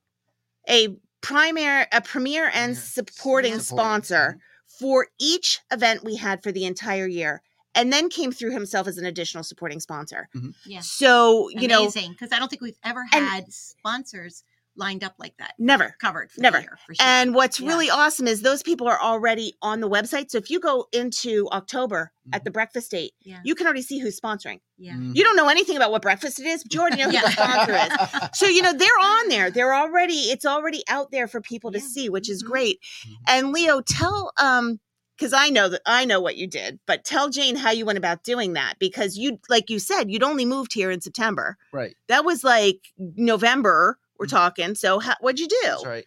[0.69, 0.89] a
[1.23, 2.81] primary, a premier and Yeah.
[2.83, 3.59] supporting Yeah.
[3.61, 4.39] sponsor
[4.79, 7.43] for each event we had for the entire year.
[7.75, 10.29] And then came through himself as an additional supporting sponsor.
[10.67, 10.81] Yeah.
[10.81, 12.13] So, you know, Amazing.
[12.13, 14.45] Because I don't think we've ever And- had sponsors
[14.77, 15.55] lined up like that.
[15.59, 15.95] Never.
[16.01, 16.59] Covered for Never.
[16.61, 17.07] year, for sure.
[17.07, 17.69] And what's Yeah.
[17.69, 20.31] really awesome is those people are already on the website.
[20.31, 23.41] So if you go into October at the breakfast date, yeah.
[23.45, 24.61] you can already see who's sponsoring.
[24.79, 24.95] yeah.
[24.95, 25.15] Mhm.
[25.15, 27.31] You don't know anything about what breakfast it is, but you already know who the
[27.31, 28.31] sponsor is.
[28.35, 29.51] So you know they're on there.
[29.51, 31.85] They're already it's already out there for people to Yeah.
[31.87, 32.47] see, which is Mhm.
[32.47, 32.79] great.
[33.07, 33.15] Mhm.
[33.29, 34.81] And Leo, tell um
[35.19, 37.99] because I know that I know what you did, but tell Jane how you went
[37.99, 41.59] about doing that because you like you said you'd only moved here in September.
[41.73, 41.95] Right.
[42.09, 43.99] That was like November.
[44.23, 44.31] We're Mhm.
[44.31, 44.75] talking.
[44.77, 45.57] So how, what'd you do?
[45.65, 46.07] That's right.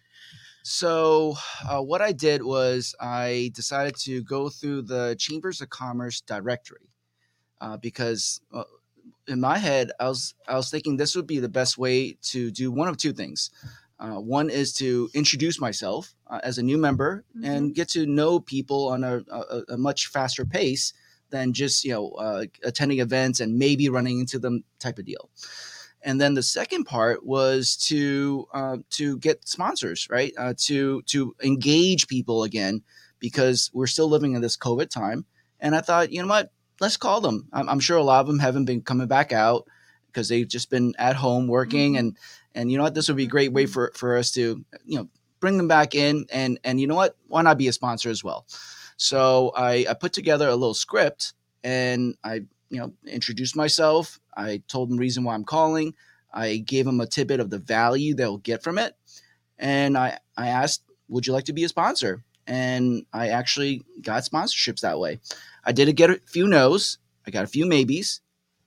[0.62, 1.36] So,
[1.68, 6.88] uh, what I did was I decided to go through the Chambers of Commerce directory
[7.60, 8.64] uh, because uh,
[9.28, 12.50] in my head I was I was thinking this would be the best way to
[12.50, 13.50] do one of two things.
[13.98, 18.40] Uh, one is to introduce myself uh, as a new member and get to know
[18.40, 20.92] people on a, a, a much faster pace
[21.30, 25.30] than just you know uh, attending events and maybe running into them type of deal.
[26.06, 30.32] And then the second part was to uh, to get sponsors, right?
[30.38, 32.82] Uh, to to engage people again
[33.18, 35.26] because we're still living in this COVID time.
[35.60, 36.52] And I thought, you know what?
[36.80, 37.48] Let's call them.
[37.52, 39.66] I'm, I'm sure a lot of them haven't been coming back out
[40.06, 41.94] because they've just been at home working.
[41.94, 41.98] Mhm.
[41.98, 42.18] And
[42.54, 42.94] and you know what?
[42.94, 45.08] This would be a great way for for us to you know
[45.40, 46.26] bring them back in.
[46.32, 47.16] And and you know what?
[47.28, 48.46] Why not be a sponsor as well?
[48.96, 54.20] So I, I put together a little script and I you know introduced myself.
[54.36, 55.94] I told them the reason why I'm calling.
[56.32, 58.94] I gave them a tidbit of the value they'll get from it,
[59.58, 64.22] and I I asked, "Would you like to be a sponsor?" And I actually got
[64.24, 65.18] sponsorships that way.
[65.64, 66.98] I did get a few no's.
[67.26, 68.20] I got a few maybes,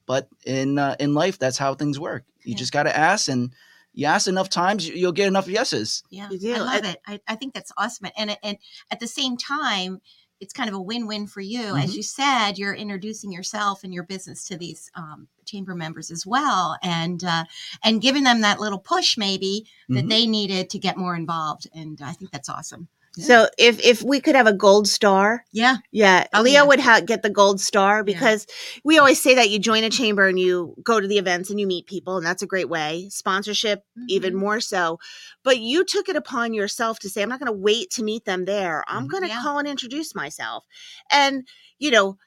[0.05, 2.23] but in uh, in life, that's how things work.
[2.43, 2.58] You Yeah.
[2.58, 3.53] just got to ask, and
[3.93, 6.03] you ask enough times, you- you'll get enough yeses.
[6.10, 6.53] Yeah, You do.
[6.55, 7.01] I love And- it.
[7.08, 8.08] I, I think that's awesome.
[8.17, 8.58] And and
[8.91, 10.01] at the same time,
[10.39, 11.60] it's kind of a win-win for you.
[11.62, 11.78] Mm-hmm.
[11.84, 16.25] As you said, you're introducing yourself and your business to these um, chamber members as
[16.25, 17.43] well, and uh,
[17.84, 20.10] and giving them that little push maybe that Mhm.
[20.10, 21.67] they needed to get more involved.
[21.73, 22.88] And I think that's awesome.
[23.19, 26.63] So if if we could have a gold star, Yeah, yeah, Oh, Leo yeah.
[26.63, 28.03] would ha- get the gold star Yeah.
[28.03, 28.47] because
[28.84, 31.60] we always say that you join a chamber and you go to the events and
[31.60, 33.08] you meet people, and that's a great way.
[33.10, 34.39] Sponsorship, even Mhm.
[34.39, 34.99] more so.
[35.43, 38.25] But you took it upon yourself to say, I'm not going to wait to meet
[38.25, 38.84] them there.
[38.88, 39.10] I'm Mhm.
[39.12, 39.41] going to Yeah.
[39.41, 40.65] call and introduce myself.
[41.12, 41.47] And,
[41.79, 42.17] you know,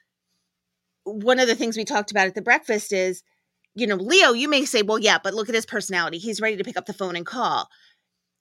[1.05, 3.23] one of the things we talked about at the breakfast is,
[3.75, 6.17] you know, Leo, you may say, well, yeah, but look at his personality.
[6.17, 7.69] He's ready to pick up the phone and call.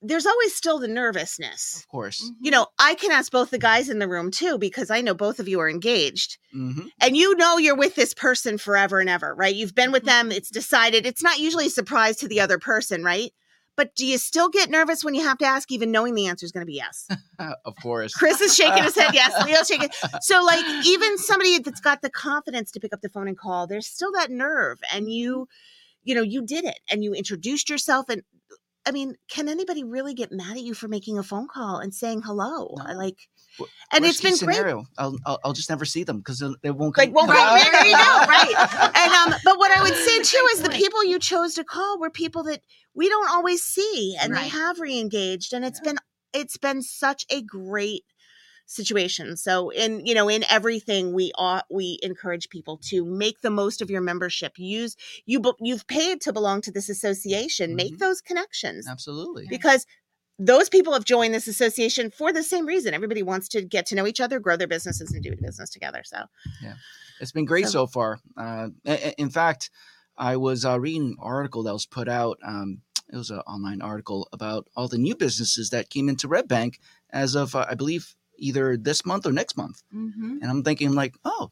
[0.03, 1.77] There's always still the nervousness.
[1.77, 2.23] Of course.
[2.23, 2.35] Mhm.
[2.41, 5.15] You know, I can ask both the guys in the room too, because I know
[5.15, 9.09] both of you are engaged hmm and you know you're with this person forever and
[9.09, 9.55] ever, right?
[9.55, 11.07] You've been with them, it's decided.
[11.07, 13.33] It's not usually a surprise to the other person, right?
[13.77, 16.45] But do you still get nervous when you have to ask, even knowing the answer
[16.45, 17.09] is going to be yes?
[17.65, 18.15] of course.
[18.15, 19.45] Chris is shaking his head, yes.
[19.45, 19.89] Leo's shaking.
[20.21, 23.67] So, like, even somebody that's got the confidence to pick up the phone and call,
[23.67, 24.79] there's still that nerve.
[24.93, 25.49] And you,
[26.05, 28.09] you know, you did it and you introduced yourself.
[28.11, 28.23] And
[28.85, 31.95] I mean, can anybody really get mad at you for making a phone call and
[31.95, 32.75] saying hello?
[32.77, 32.95] No.
[32.95, 33.17] Like,
[33.93, 34.75] and Worst it's been case great.
[34.99, 36.97] I'll, I'll I'll just never see them because they won't.
[36.97, 38.93] Like, well, come- right, there you go, right.
[38.97, 42.01] And um, but what I would say too is the people you chose to call
[42.01, 42.61] were people that
[42.95, 44.51] we don't always see, and they Right.
[44.51, 45.99] have reengaged, and it's been
[46.33, 48.05] it's been such a great
[48.67, 49.37] situation.
[49.37, 53.83] So in you know in everything we ought we encourage people to make the most
[53.83, 54.53] of your membership.
[54.57, 54.97] Use
[55.27, 57.75] you you've paid to belong to this association.
[57.77, 57.99] Make Mhm.
[57.99, 59.47] those connections Absolutely.
[59.49, 59.87] because
[60.39, 62.95] those people have joined this association for the same reason.
[62.95, 66.03] Everybody wants to get to know each other, grow their businesses, and do business together.
[66.05, 66.25] So,
[66.63, 66.75] yeah,
[67.21, 68.21] It's been great So- so, far.
[68.37, 68.71] Uh,
[69.19, 69.71] in fact,
[70.17, 72.39] I was uh, reading an article that was put out.
[72.43, 72.81] Um,
[73.13, 76.81] it was an online article about all the new businesses that came into Red Bank
[77.11, 79.83] as of, uh, I believe, either this month or next month.
[79.95, 80.39] Mhm.
[80.41, 81.51] And I'm thinking, like, oh,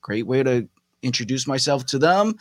[0.00, 0.68] great way to
[1.02, 2.36] introduce myself to them,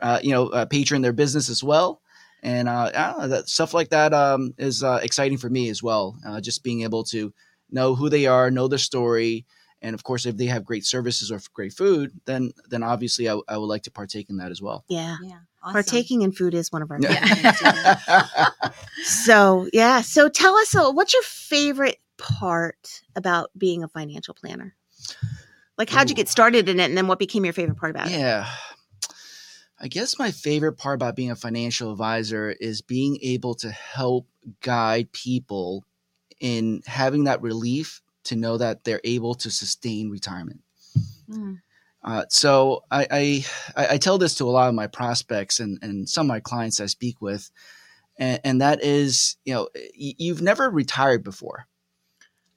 [0.00, 2.00] uh, you know, uh, patron their business as well.
[2.42, 5.82] And uh, I know, that stuff like that um, is uh, exciting for me as
[5.82, 6.16] well.
[6.26, 7.32] Uh, just being able to
[7.70, 9.44] know who they are, know their story,
[9.80, 13.38] and of course, if they have great services or great food, then then obviously I,
[13.48, 14.84] I would like to partake in that as well.
[14.88, 15.38] yeah, Yeah.
[15.62, 15.72] Awesome.
[15.74, 16.98] partaking in food is one of our.
[17.02, 18.26] Yeah.
[19.04, 20.00] So, yeah.
[20.00, 24.74] So, tell us, uh, what's your favorite part about being a financial planner?
[25.76, 28.08] Like, how'd you get started in it, and then what became your favorite part about
[28.08, 28.12] it?
[28.12, 28.46] yeah.
[29.80, 34.28] I guess my favorite part about being a financial advisor is being able to help
[34.60, 35.84] guide people
[36.38, 40.60] in having that relief to know that they're able to sustain retirement.
[41.28, 41.62] Mm.
[42.04, 43.44] Uh, so I, I
[43.76, 46.40] I I tell this to a lot of my prospects and, and some of my
[46.40, 47.50] clients I speak with,
[48.18, 51.66] and, and that is you know you've never retired before,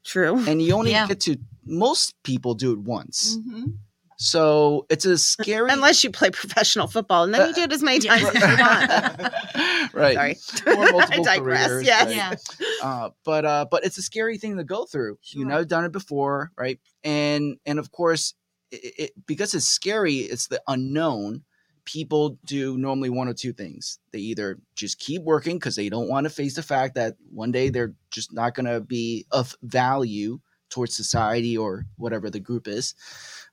[0.05, 0.37] True.
[0.47, 1.07] and you only Yeah.
[1.07, 3.37] get to most people do it once.
[3.37, 3.77] Mhm.
[4.17, 7.83] So it's a scary Unless you play professional football, and then you do it as
[7.83, 8.17] many Yeah.
[8.17, 9.93] times as you want.
[9.93, 10.37] right.
[10.39, 10.77] Sorry.
[10.77, 11.67] Or multiple I digress.
[11.67, 12.05] careers, Yes.
[12.07, 12.15] right.
[12.15, 12.87] Yeah.
[12.87, 15.17] Uh, but uh, but it's a scary thing to go through.
[15.21, 15.39] Sure.
[15.39, 16.79] You've never done it before, right?
[17.03, 18.35] And and of course,
[18.71, 21.43] it, it, because it's scary, it's the unknown.
[21.85, 23.99] People do normally one or two things.
[24.11, 27.51] They either just keep working because they don't want to face the fact that one
[27.51, 32.67] day they're just not going to be of value towards society or whatever the group
[32.67, 32.95] is.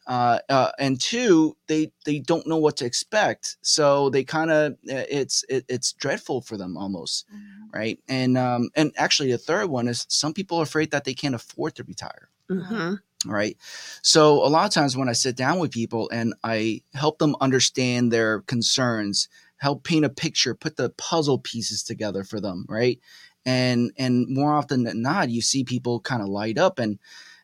[0.06, 4.76] Uh, uh, and two, they they don't know what to expect, so they kind of
[4.84, 7.38] it's it, it's dreadful for them almost Mhm.
[7.72, 7.98] right?
[8.08, 11.34] And um, and actually, the third one is some people are afraid that they can't
[11.34, 13.00] afford to retire, Mhm.
[13.26, 13.56] Right?
[14.02, 17.36] So a lot of times when I sit down with people and I help them
[17.40, 22.98] understand their concerns, help paint a picture, put the puzzle pieces together for them, right?
[23.44, 26.98] And and more often than not, you see people kind of light up and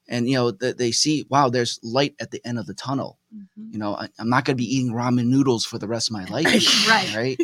[0.09, 3.19] and you know that they see wow there's light at the end of the tunnel
[3.35, 3.73] Mhm.
[3.73, 6.15] you know I, i'm not going to be eating ramen noodles for the rest of
[6.15, 7.15] my life Right.
[7.15, 7.39] right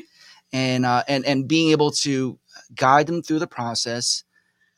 [0.53, 2.39] and uh, and and being able to
[2.75, 4.25] guide them through the process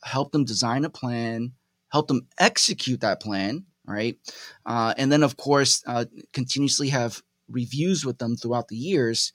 [0.02, 1.52] help them design a plan
[1.90, 4.18] help them execute that plan right?
[4.66, 9.32] Uh, and then of course uh, continuously have reviews with them throughout the years.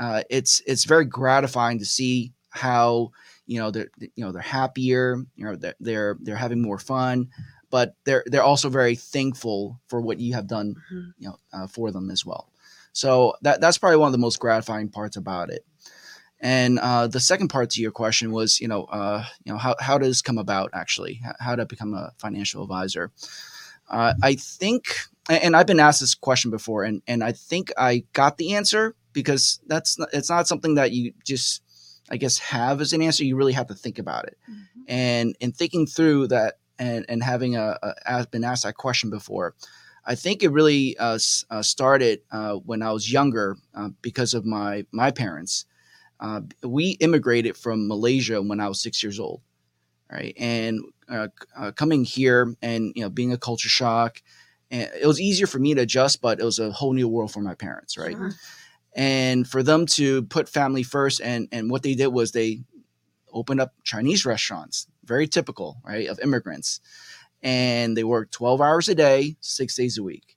[0.00, 3.12] Uh, it's it's very gratifying to see how
[3.46, 7.28] you know they're you know they're happier you know they're they're, they're having more fun
[7.70, 11.12] but they're they're also very thankful for what you have done Mhm.
[11.18, 12.50] you know uh, for them as well.
[12.92, 15.64] So that that's probably one of the most gratifying parts about it
[16.42, 19.74] and uh, the second part to your question was you know uh, you know how,
[19.80, 21.22] how does this come about actually?
[21.40, 23.10] How to become a financial advisor?
[23.88, 24.84] Uh, i think
[25.28, 28.94] and i've been asked this question before and and i think i got the answer
[29.12, 31.62] because that's not, it's not something that you just
[32.10, 33.24] i guess have as an answer.
[33.24, 34.38] You really have to think about it.
[34.50, 34.64] Mhm.
[34.88, 37.78] and in thinking through that and and having a,
[38.30, 39.54] been asked that question before
[40.06, 41.18] i think it really uh,
[41.50, 45.66] uh, started uh, when i was younger uh, because of my my parents
[46.22, 49.42] uh, we immigrated from malaysia when i was six years old
[50.10, 50.34] right?
[50.36, 54.22] And uh, uh, coming here and you know being a culture shock
[54.70, 57.32] and it was easier for me to adjust but it was a whole new world
[57.32, 58.12] for my parents right?
[58.16, 58.32] Sure.
[58.94, 62.60] and for them to put family first and and what they did was they
[63.32, 66.80] opened up chinese restaurants very typical right of immigrants.
[67.42, 70.36] And they worked 12 hours a day six days a week.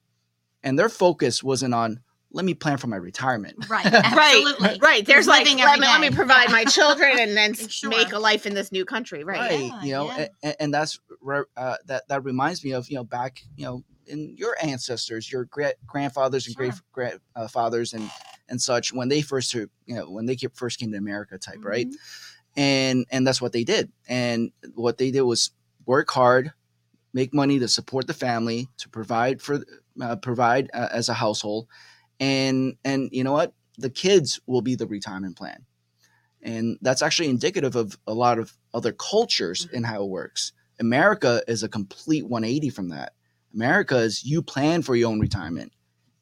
[0.63, 3.85] And their focus wasn't on let me plan for my retirement Right.
[3.93, 4.03] Right,
[4.45, 4.79] Absolutely.
[4.81, 5.05] right.
[5.05, 7.89] There's like let me, let me provide my children and then Sure.
[7.89, 9.23] make a life in this new country.
[9.23, 9.39] Right.
[9.39, 10.27] right Yeah, you know yeah.
[10.43, 13.83] and, and that's re- uh, that that reminds me of you know back you know
[14.07, 16.71] in your ancestors your great grandfathers and Sure.
[16.93, 18.09] great grandfathers and
[18.49, 21.88] and such when they first you know when they first came to america type right
[21.88, 21.95] Mhm.
[22.57, 25.51] and and that's what they did and what they did was
[25.85, 26.51] work hard
[27.13, 29.63] make money to support the family to provide for
[30.01, 31.67] uh, provide uh, as a household
[32.19, 33.54] and and you know what?
[33.78, 35.65] The kids will be the retirement plan.
[36.41, 40.54] And that's actually indicative of a lot of other cultures in how it works.
[40.80, 43.13] America is a complete 180 from that.
[43.54, 45.71] America is you plan for your own retirement.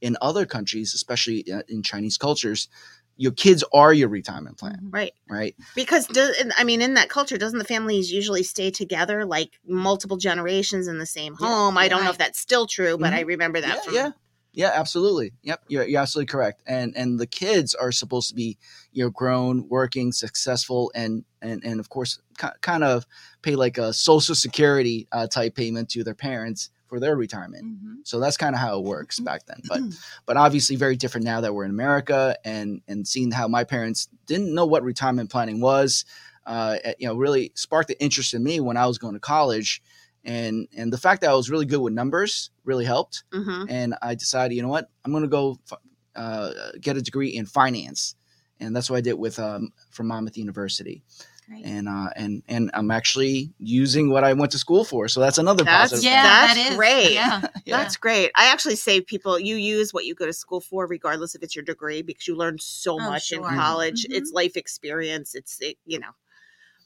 [0.02, 2.68] In other countries especially uh, in chinese cultures
[3.16, 4.94] your kids are your retirement plan Mhm.
[4.94, 5.14] Right.
[5.30, 5.56] right?
[5.76, 10.18] Because do, I mean, in that culture, doesn't the families usually stay together like multiple
[10.18, 11.78] generations in the same Yeah, home?
[11.78, 13.18] I don't know if that's still true, but Mhm.
[13.18, 14.12] I remember that yeah, from yeah
[14.54, 15.34] Yeah, absolutely.
[15.42, 16.62] Yep, you're, you're absolutely correct.
[16.68, 18.58] And and the kids are supposed to be,
[18.92, 23.06] you know, grown, working, successful, and and and of course, ki- kind of
[23.42, 27.66] pay like a social security uh, type payment to their parents for their retirement.
[27.66, 27.96] Mhm.
[28.04, 29.26] So that's kind of how it works Mhm.
[29.26, 29.62] back then.
[29.68, 29.82] But
[30.28, 34.08] but obviously very different now that we're in America and and seeing how my parents
[34.28, 36.06] didn't know what retirement planning was,
[36.46, 39.82] uh, you know, really sparked the interest in me when I was going to college.
[40.26, 43.96] And and the fact that I was really good with numbers really helped hmm and
[44.02, 45.80] I decided, you know what, I'm going to go f-
[46.16, 48.16] uh, get a degree in finance,
[48.60, 51.04] and that's what I did with um, from Monmouth University,
[51.50, 51.66] Great.
[51.66, 55.40] and uh, and and I'm actually using what I went to school for, so that's
[55.40, 56.06] another That's- positive.
[56.06, 57.14] yeah, That's that is great.
[57.14, 57.42] Yeah.
[57.66, 57.78] Yeah.
[57.78, 58.32] That's great.
[58.36, 61.56] I actually say people you use what you go to school for, regardless if it's
[61.56, 63.50] your degree, because you learn so Oh, much in sure.
[63.50, 64.04] college.
[64.04, 64.16] Mhm.
[64.18, 65.34] It's life experience.
[65.36, 66.12] It's it, you know.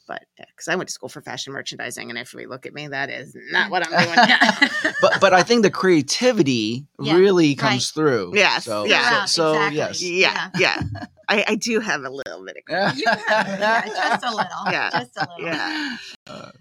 [0.08, 2.88] But because I went to school for fashion merchandising, and if we look at me,
[2.88, 4.70] that is not what I'm doing.
[5.02, 7.93] But but I think the creativity Yeah, really comes right.
[7.93, 8.32] through.
[8.36, 9.26] Yes, So, yeah.
[9.26, 9.78] So, so Exactly.
[9.78, 10.02] yes.
[10.02, 10.82] yeah, yeah.
[11.30, 12.63] I, I do have a little bit of.
[12.70, 12.93] Yeah.
[12.96, 14.72] You have, yeah, just a little.
[14.72, 14.89] Yeah.
[14.91, 15.46] Just a little.
[15.46, 15.98] Yeah.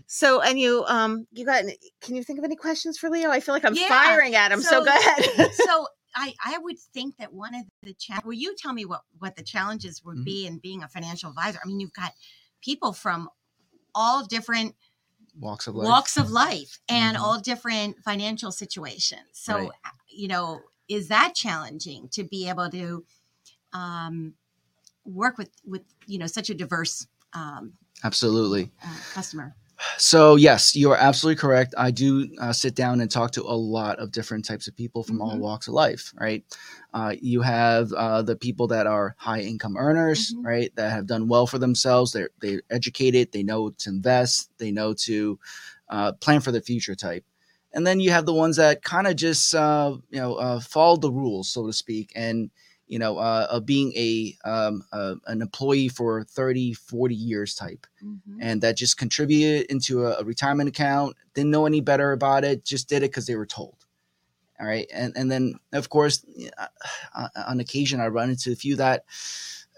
[0.06, 1.64] So, and you, um, you got?
[2.00, 3.30] Can you think of any questions for Leo?
[3.30, 3.88] I feel like I'm Yeah.
[3.88, 4.60] firing at him.
[4.60, 5.52] So, So- go ahead.
[5.54, 9.02] so I, I would think that one of the cha- well you tell me what
[9.18, 10.24] what the challenges would Mhm.
[10.24, 12.12] be in being a financial advisor i mean you've got
[12.64, 13.28] people from
[13.96, 14.76] all different
[15.38, 15.86] Walks of life.
[15.88, 17.20] walks of life and Mhm.
[17.20, 19.70] all different financial situations so Right.
[20.08, 23.04] you know is that challenging to be able to
[23.72, 24.34] um,
[25.04, 28.70] work with with you know such a diverse um, Absolutely.
[28.82, 29.54] uh, customer
[29.98, 31.74] So yes, you are absolutely correct.
[31.76, 35.02] I do uh, sit down and talk to a lot of different types of people
[35.02, 35.40] from all Mhm.
[35.40, 36.12] walks of life.
[36.18, 36.44] Right?
[36.94, 40.44] Uh, you have uh, the people that are high income earners, Mhm.
[40.44, 40.72] right?
[40.76, 42.12] That have done well for themselves.
[42.12, 43.32] They're they're educated.
[43.32, 44.50] They know to invest.
[44.58, 45.38] They know to
[45.90, 46.94] uh, plan for the future.
[46.94, 47.24] Type.
[47.72, 50.96] And then you have the ones that kind of just uh, you know uh, follow
[50.96, 52.50] the rules, so to speak, and
[52.86, 57.86] you know uh, of being a um, uh, an employee for 30 40 years type.
[58.02, 58.36] Mhm.
[58.40, 62.64] and that just contributed into a, a retirement account didn't know any better about it
[62.64, 63.76] just did it because they were told.
[64.60, 64.86] All right?
[64.92, 66.24] And and then of course
[67.14, 69.04] uh, on occasion i run into a few that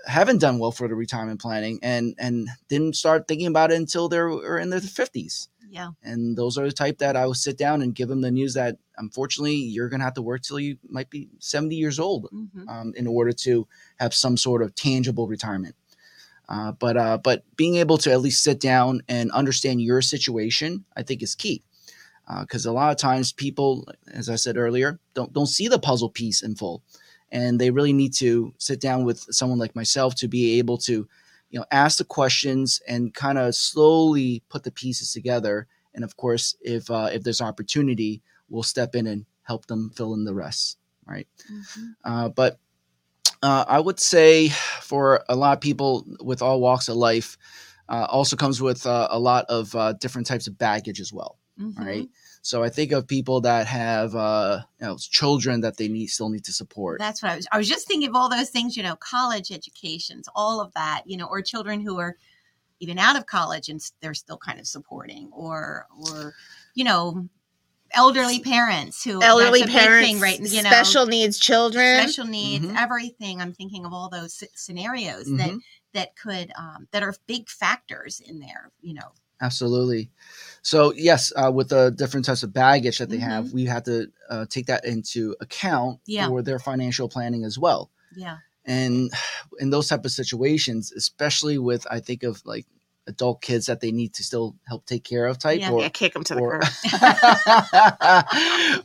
[0.06, 4.08] haven't done well for the retirement planning and and didn't start thinking about it until
[4.08, 7.58] they were in their 50s yeah and those are the type that i will sit
[7.58, 10.58] down and give them the news that unfortunately you're going to have to work till
[10.58, 12.68] you might be 70 years old Mhm.
[12.68, 13.66] um, in order to
[13.98, 15.74] have some sort of tangible retirement.
[16.48, 20.84] Uh, but uh, but being able to at least sit down and understand your situation,
[20.96, 21.62] I think, is key.
[22.40, 26.10] Because a lot of times people, as I said earlier, don't don't see the puzzle
[26.10, 26.82] piece in full,
[27.30, 31.06] and they really need to sit down with someone like myself to be able to,
[31.50, 35.66] you know, ask the questions and kind of slowly put the pieces together.
[35.94, 40.14] And of course, if uh, if there's opportunity, we'll step in and help them fill
[40.14, 40.78] in the rest.
[41.06, 41.26] Right.
[41.50, 41.94] Mhm.
[42.04, 42.58] Uh, but
[43.42, 44.48] uh, I would say
[44.82, 47.38] for a lot of people with all walks of life,
[47.88, 51.38] uh, also comes with uh, a lot of uh, different types of baggage as well.
[51.58, 51.78] Mhm.
[51.78, 52.08] Right.
[52.48, 56.30] So I think of people that have uh, you know children that they need still
[56.30, 56.98] need to support.
[56.98, 57.46] That's what I was.
[57.52, 61.02] I was just thinking of all those things, you know, college educations, all of that,
[61.04, 62.16] you know, or children who are
[62.80, 66.32] even out of college and they're still kind of supporting, or or
[66.74, 67.28] you know,
[67.92, 70.40] elderly parents who Elderly that's a big parents, thing, right?
[70.40, 71.98] You know, special needs children.
[72.08, 72.76] special needs, Mhm.
[72.78, 73.42] everything.
[73.42, 75.60] I'm thinking of all those s- scenarios that Mhm.
[75.92, 78.72] that could um, that are big factors in there.
[78.80, 80.10] You know, Absolutely.
[80.62, 83.30] So yes, uh, with the different types of baggage that they Mm-hmm.
[83.30, 86.26] have, we have to uh, take that into account Yeah.
[86.28, 87.90] for their financial planning as well.
[88.16, 89.10] yeah, and
[89.60, 92.66] in those type of situations especially with i think of like
[93.06, 95.70] adult kids that they need to still help take care of type Yeah.
[95.72, 96.62] or, yeah, kick them to the curb.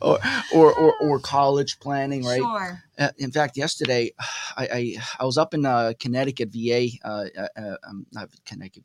[0.00, 0.18] or,
[0.54, 2.82] or, or or college planning right sure.
[2.98, 4.10] uh, in fact yesterday
[4.56, 8.84] i i, I was up in uh, connecticut va uh, uh, uh, um, not connecticut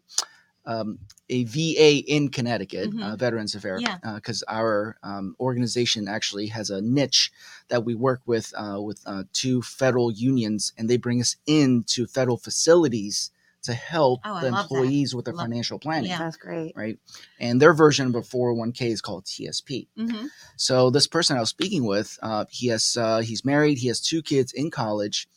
[0.69, 3.19] um, a VA in Connecticut, uh, Mhm.
[3.19, 3.97] Veterans Affairs, Yeah.
[4.15, 7.31] because our um, organization actually has a niche
[7.69, 12.05] that we work with uh, with uh, two federal unions, and they bring us into
[12.07, 14.75] federal facilities to help Oh, the love that.
[14.75, 16.11] employees with their Love- financial planning.
[16.11, 16.19] Yeah.
[16.19, 16.71] That's great.
[16.75, 16.97] Right,
[17.39, 19.87] and their version of a 401k is called TSP.
[19.97, 23.87] hmm So this person I was speaking with, uh, he has uh, he's married, he
[23.87, 25.27] has two kids in college,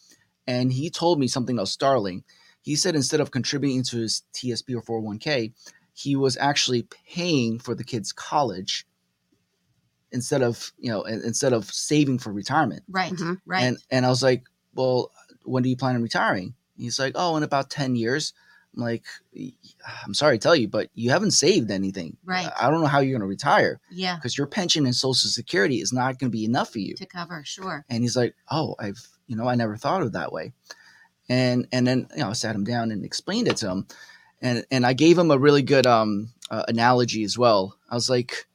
[0.46, 2.22] and he told me something that was startling.
[2.62, 5.52] He said instead of contributing to his TSP or 401k,
[5.92, 8.86] he was actually paying for the kids' college
[10.12, 12.82] instead of you know instead of saving for retirement.
[12.88, 13.12] Right.
[13.12, 13.40] Mhm.
[13.46, 13.64] Right.
[13.64, 14.44] And and I was like,
[14.74, 15.10] well,
[15.44, 16.54] when do you plan on retiring?
[16.76, 18.32] He's like, oh, in about ten years.
[18.74, 19.04] I'm like,
[20.06, 22.16] I'm sorry to tell you, but you haven't saved anything.
[22.24, 22.48] Right.
[22.58, 24.16] I don't know how you're going to retire Yeah.
[24.16, 26.94] because your pension and Social Security is not going to be enough for you.
[26.94, 27.84] To cover, sure.
[27.90, 30.54] And he's like, oh, I've, you know, I never thought of it that way.
[31.32, 33.86] And and then you know, I sat him down and explained it to him,
[34.42, 37.74] and and I gave him a really good um uh, analogy as well.
[37.90, 38.46] I was like,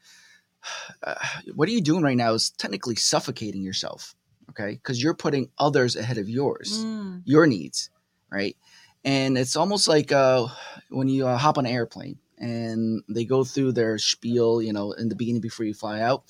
[1.02, 1.16] uh,
[1.56, 4.14] what are you doing right now is technically suffocating yourself,
[4.52, 4.74] okay?
[4.74, 7.90] Because you're putting others ahead of yours Mm, your needs,
[8.30, 8.56] right?
[9.04, 10.48] And it's almost like uh,
[10.90, 14.92] when you uh, hop on an airplane and they go through their spiel, you know,
[14.92, 16.24] in the beginning before you fly out.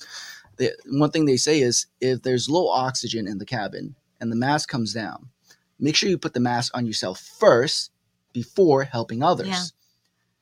[0.56, 4.36] The, one thing they say is if there's low oxygen in the cabin and the
[4.36, 5.28] mask comes down,
[5.78, 7.90] make sure you put the mask on yourself first
[8.32, 9.48] before helping others.
[9.48, 9.64] Yeah.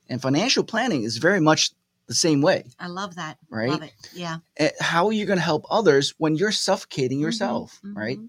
[0.08, 1.72] And financial planning is very much
[2.06, 3.36] the same way, I love that.
[3.50, 3.68] right?
[3.70, 3.92] Love it.
[4.14, 4.38] Yeah.
[4.58, 8.18] Eh, How are you going to help others when you're suffocating Mhm, yourself, right?
[8.18, 8.28] mhm.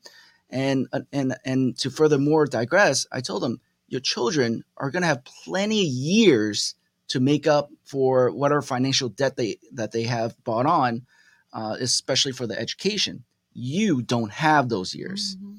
[0.49, 5.07] and uh, and and to furthermore digress i told them your children are going to
[5.13, 6.73] have plenty of years
[7.09, 11.05] to make up for whatever financial debt they that they have bought on
[11.51, 13.25] uh, especially for the education
[13.59, 15.57] you don't have those years Mhm.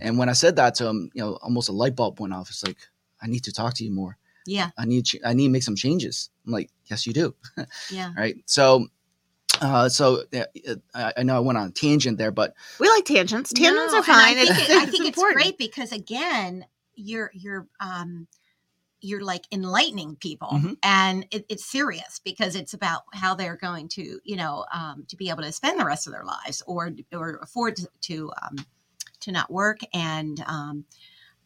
[0.00, 2.48] and when i said that to him you know almost a light bulb went off
[2.48, 2.78] it's like
[3.20, 4.16] i need to talk to you more
[4.46, 4.70] Yeah.
[4.78, 7.34] i need ch- i need to make some changes i'm like yes you do
[7.90, 8.12] Yeah.
[8.16, 8.86] right so
[9.60, 10.44] uh, so uh,
[10.94, 13.52] I I know I went on a tangent there, but We like tangents.
[13.52, 14.16] Tangents No, are fine.
[14.26, 16.66] I think, it's, it- I think it's great because again,
[16.96, 18.26] you're you're um
[19.04, 20.76] you're like enlightening people Mhm.
[20.82, 25.16] and it, it's serious because it's about how they're going to you know um, to
[25.16, 28.56] be able to spend the rest of their lives or or afford to to, um,
[29.20, 30.84] to not work and um,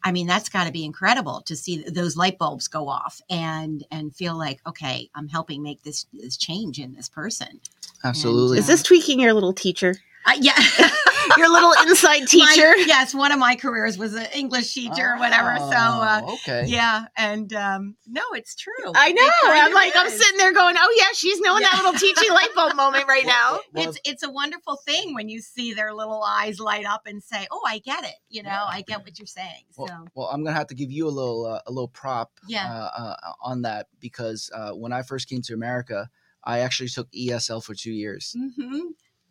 [0.03, 3.83] I mean that's got to be incredible to see those light bulbs go off and
[3.91, 7.59] and feel like okay I'm helping make this this change in this person
[8.03, 9.95] absolutely Is this tweaking your little teacher?
[10.25, 10.57] uh, yeah
[11.37, 12.75] Your little inside My- teacher?
[12.77, 15.57] yes, one of my careers was an English teacher or whatever.
[15.57, 16.65] So uh, Oh, okay.
[16.67, 18.73] yeah, and um, no, it's true.
[18.95, 19.29] I know.
[19.45, 22.49] I'm of like, I'm sitting there going, oh, yeah, she's knowing that little teaching light
[22.55, 23.51] bulb moment right now.
[23.51, 27.03] Well, well, It's it's a wonderful thing when you see their little eyes light up
[27.05, 29.63] and say, "Oh, I get it." You know, I get what you're saying.
[29.71, 32.31] So well, well, I'm gonna have to give you a little uh, a little prop
[32.47, 32.67] Yeah.
[32.71, 36.09] uh, uh, on that because uh, when I first came to America,
[36.43, 38.79] I actually took ESL for two years, hmm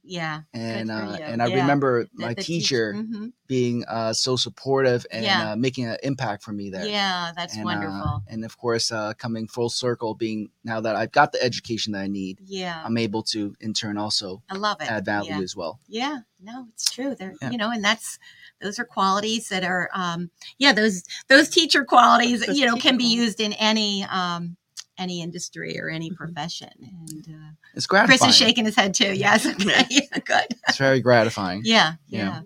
[0.09, 1.57] yeah, and uh, and I Yeah.
[1.61, 3.33] remember The- my the teacher mhm.
[3.47, 5.53] being uh, so supportive and Yeah.
[5.53, 6.87] uh, making an impact for me there.
[6.87, 8.23] Yeah, that's And, uh, wonderful.
[8.29, 12.01] and of course, uh, coming full circle, being now that I've got the education that
[12.03, 14.91] I need, yeah, I'm able to in turn also I love it.
[14.91, 15.41] add value Yeah.
[15.41, 15.79] as well.
[15.89, 17.15] Yeah, no, it's true.
[17.15, 17.51] They're Yeah.
[17.51, 18.19] you know, and that's
[18.61, 22.97] those are qualities that are um yeah, those those teacher qualities, Those you know, can
[22.97, 24.57] be used in any um
[24.99, 26.17] any industry or any Mhm.
[26.17, 26.71] profession.
[26.83, 28.19] And uh, It's gratifying.
[28.19, 29.13] Chris is shaking his head too.
[29.15, 29.47] Yes.
[29.47, 29.85] Okay.
[29.91, 30.47] yeah, good.
[30.69, 31.63] It's very gratifying.
[31.65, 31.95] Yeah.
[32.09, 32.43] Yeah.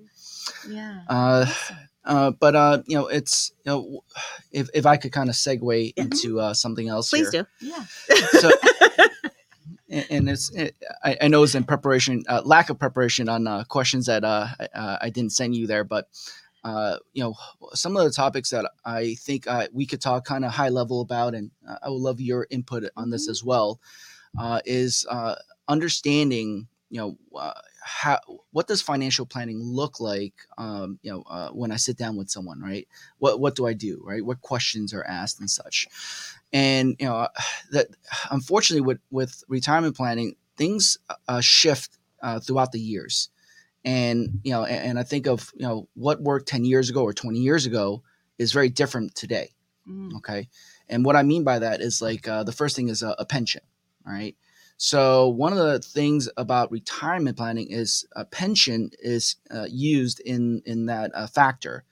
[0.69, 1.01] Yeah.
[1.09, 1.77] Uh, Awesome.
[2.05, 4.05] Uh, but uh, you know, it's you know,
[4.51, 7.47] if if I could kind of segue into uh, something else, Please here.
[7.61, 7.67] do.
[7.69, 7.85] Yeah.
[8.41, 8.51] So,
[9.89, 10.75] and and it's it,
[11.05, 14.49] I, I know it's in preparation, uh, lack of preparation on uh, questions that uh,
[14.59, 16.09] I, uh, I didn't send you there, but
[16.65, 17.35] uh, you know,
[17.75, 21.01] some of the topics that I think uh, we could talk kind of high level
[21.01, 23.31] about, and uh, I would love your input on this Mhm.
[23.31, 23.81] as well,
[24.39, 25.37] uh, is uh,
[25.69, 27.53] understanding, you know, uh,
[27.83, 28.19] how
[28.53, 32.31] what does financial planning look like, um, you know, uh, when I sit down with
[32.31, 32.89] someone, right?
[33.19, 34.25] What what do I do, right?
[34.25, 35.89] What questions are asked and such,
[36.53, 37.29] and you know,
[37.73, 37.89] that
[38.31, 40.99] unfortunately with with retirement planning, things
[41.29, 43.31] uh, shift uh, throughout the years
[43.85, 47.03] and you know and, and i think of you know what worked 10 years ago
[47.03, 48.03] or 20 years ago
[48.39, 49.51] is very different today
[49.89, 50.15] Mm.
[50.19, 50.49] okay
[50.89, 53.25] and what i mean by that is like uh, the first thing is a, a
[53.27, 53.63] pension
[54.07, 54.37] all right
[54.77, 60.63] so one of the things about retirement planning is a pension is uh, used in
[60.67, 61.85] in that uh, factor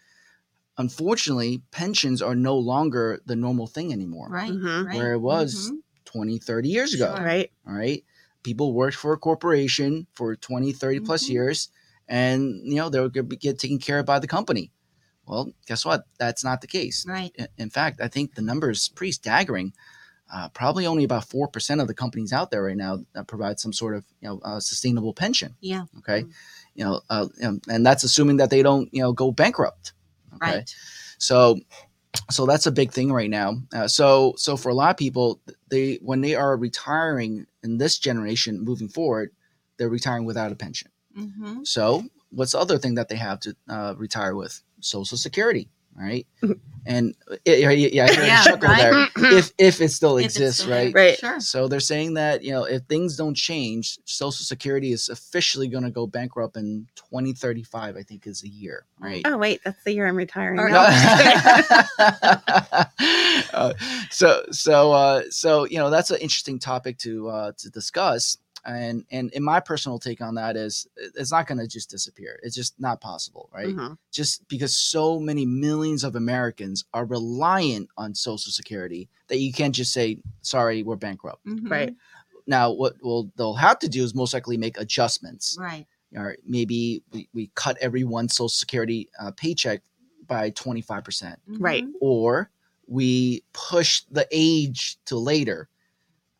[0.79, 4.53] unfortunately pensions are no longer the normal thing anymore Right.
[4.53, 4.87] Mhm.
[4.87, 4.97] right.
[4.97, 5.83] where it was Mhm.
[6.05, 7.25] 20 30 years ago Sure.
[7.25, 7.51] Right.
[7.67, 8.05] all right
[8.43, 11.31] people worked for a corporation for 20 30 plus Mhm.
[11.31, 11.69] years
[12.11, 14.71] and you know they were going to get taken care of by the company
[15.27, 17.31] well guess what that's not the case Right.
[17.57, 19.73] In fact i think the number is pretty staggering
[20.33, 23.73] uh, probably only about 4% of the companies out there right now that provide some
[23.73, 25.85] sort of you know uh, sustainable pension Yeah.
[25.99, 26.33] okay Mm.
[26.75, 29.93] you know uh, and, and that's assuming that they don't you know go bankrupt
[30.35, 30.75] okay Right.
[31.19, 31.59] so
[32.29, 33.55] so that's a big thing right now.
[33.73, 35.41] Uh, so so for a lot of people,
[35.71, 39.31] they when they are retiring in this generation moving forward,
[39.77, 40.91] they're retiring without a pension.
[41.15, 44.63] Hmm So what's the other thing that they have to uh, retire with?
[44.81, 46.27] Social Security, right?
[46.87, 49.09] And it, yeah, yeah, I heard Yeah, chuckle right?
[49.15, 49.23] there.
[49.39, 50.95] If if it still If exists, still right?
[50.95, 51.19] Right.
[51.19, 51.39] Sure.
[51.39, 55.85] So they're saying that you know if things don't change, Social Security is officially going
[55.85, 57.99] to go bankrupt in 2035.
[57.99, 59.21] I think is a year, right?
[59.27, 60.59] Oh wait, that's the year I'm retiring.
[60.59, 60.87] Or- No.
[63.53, 63.75] Uh,
[64.11, 68.39] so so uh, so you know that's an interesting topic to uh, to discuss.
[68.65, 72.39] And and in my personal take on that is it's not going to just disappear.
[72.43, 73.69] It's just not possible, right?
[73.75, 73.97] Mhm.
[74.13, 79.75] Just because so many millions of Americans are reliant on Social Security that you can't
[79.75, 81.45] just say sorry, we're bankrupt.
[81.47, 81.71] Mhm.
[81.71, 81.95] Right.
[82.47, 85.87] Now, what will they'll have to do is most likely make adjustments Right.
[86.17, 89.83] or maybe we, we cut everyone's social security uh, paycheck
[90.27, 91.85] by 25% Right.
[91.85, 91.93] Mhm.
[92.01, 92.51] or
[92.87, 95.69] we push the age to later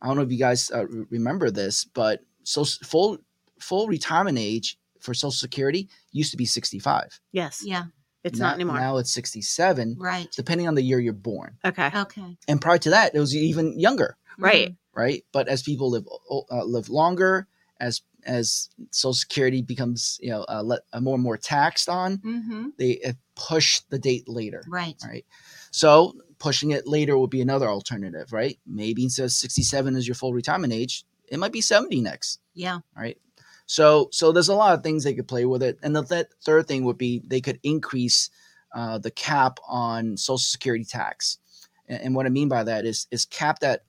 [0.03, 3.19] i don't know if you guys uh, remember this but so full
[3.61, 7.85] full retirement age for social security used to be 65 Yes, Yeah.
[8.25, 8.77] it's now, not anymore.
[8.77, 10.29] now it's 67 Right.
[10.37, 12.37] depending on the year you're born okay, Okay.
[12.49, 14.75] and prior to that it was even younger right.
[14.95, 15.25] right?
[15.33, 16.07] But as people live
[16.51, 17.47] uh, live longer,
[17.79, 22.19] as as Social Security becomes you know uh, let, uh, more and more taxed on,
[22.19, 22.69] Mm-hmm.
[22.79, 24.97] they push the date later, Right.
[25.07, 25.25] right?
[25.71, 28.59] So pushing it later would be another alternative, right?
[28.67, 32.41] Maybe instead of sixty seven is your full retirement age, it might be seventy next,
[32.55, 32.81] Yeah.
[32.97, 33.17] right?
[33.67, 36.27] So so there's a lot of things they could play with it, and the th-
[36.45, 38.31] third thing would be they could increase
[38.75, 41.39] uh, the cap on Social Security tax,
[41.87, 43.85] and, and what I mean by that is is capped at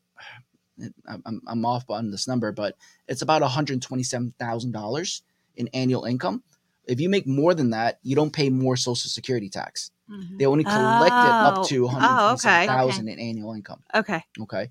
[1.07, 2.75] I'm, I'm- I'm off on this number, but
[3.07, 5.21] it's about $127,000
[5.57, 6.43] in annual income.
[6.85, 9.91] If you make more than that, you don't pay more Social Security tax.
[10.11, 10.37] Mhm.
[10.39, 11.61] They only collect it Oh.
[11.61, 12.67] up to Oh, okay.
[12.67, 13.81] 127,000 in annual income.
[13.95, 14.69] Okay, Okay,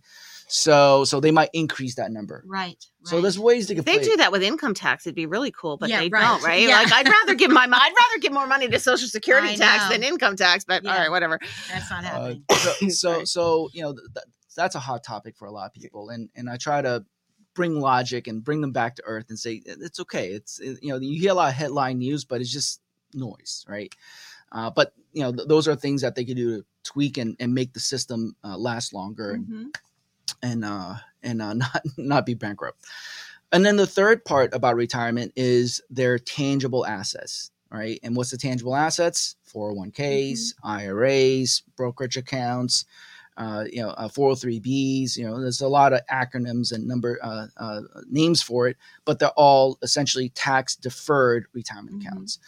[0.48, 2.42] so so they might increase that number.
[2.46, 2.76] Right.
[3.04, 3.22] So right.
[3.22, 4.04] there's ways to if could they play.
[4.04, 5.76] do that with income tax, it'd be really cool.
[5.78, 6.20] But Yeah, they right.
[6.22, 6.60] don't, right?
[6.68, 6.82] Yeah.
[6.82, 9.84] Like I'd rather give my I'd rather give more money to Social Security I tax
[9.84, 9.90] know.
[9.92, 10.64] than income tax.
[10.64, 11.00] But all Yeah.
[11.02, 11.38] right, whatever.
[11.70, 12.44] That's not Uh, happening.
[12.50, 14.26] so so, so you know th- th-
[14.56, 17.04] that's a hot topic for a lot of people, and and I try to
[17.54, 20.28] bring logic and bring them back to earth and say it's okay.
[20.28, 22.80] It's it- you know you hear a lot of headline news, but it's just
[23.14, 23.92] noise, right?
[24.52, 27.36] Uh, but you know th- those are things that they could do to tweak and,
[27.40, 29.74] and make the system uh, last longer and Mhm.
[30.42, 32.84] and uh, and uh, not not be bankrupt.
[33.52, 37.98] And then the third part about retirement is their tangible assets, right?
[38.04, 39.34] And what's the tangible assets?
[39.52, 42.84] 401ks, IRAs, brokerage accounts,
[43.36, 45.16] uh, you know, uh, 403bs.
[45.16, 49.18] You know, there's a lot of acronyms and number uh, uh, names for it, but
[49.18, 52.06] they're all essentially tax deferred retirement Mhm.
[52.06, 52.38] accounts.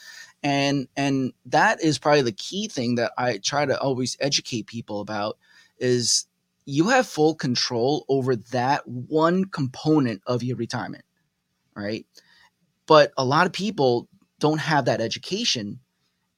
[0.43, 5.01] And and that is probably the key thing that I try to always educate people
[5.01, 5.38] about
[5.78, 6.26] is
[6.64, 11.05] you have full control over that one component of your retirement,
[11.76, 12.07] right?
[12.86, 15.80] But a lot of people don't have that education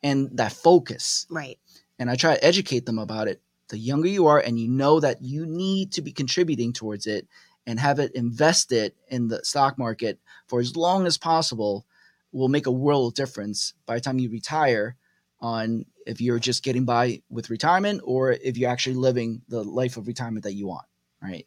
[0.02, 1.26] and that focus.
[1.30, 1.58] Right.
[1.98, 3.40] And I try to educate them about it.
[3.68, 7.26] The younger you are, and you know that you need to be contributing towards it
[7.66, 11.86] and have it invested in the stock market for as long as possible,
[12.34, 14.96] will make a world of difference by the time you retire
[15.40, 19.96] on if you're just getting by with retirement or if you're actually living the life
[19.96, 20.86] of retirement that you want
[21.22, 21.46] right?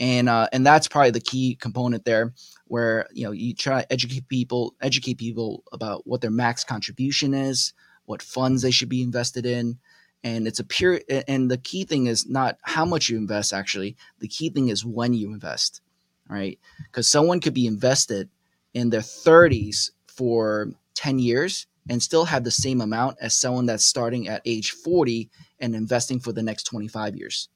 [0.00, 2.32] And uh, and that's probably the key component there
[2.66, 7.34] where you know you try to educate people educate people about what their max contribution
[7.34, 7.74] is
[8.06, 9.78] what funds they should be invested in.
[10.24, 13.96] And it's a pure and the key thing is not how much you invest actually.
[14.20, 15.80] The key thing is when you invest
[16.28, 16.58] right?
[16.84, 18.30] Because someone could be invested
[18.74, 23.84] in their 30s for 10 years and still have the same amount as someone that's
[23.84, 27.48] starting at age 40 and investing for the next 25 years.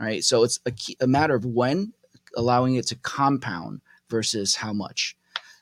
[0.00, 0.24] All right.
[0.24, 1.92] So it's a, key, a matter of when,
[2.36, 5.16] allowing it to compound versus how much.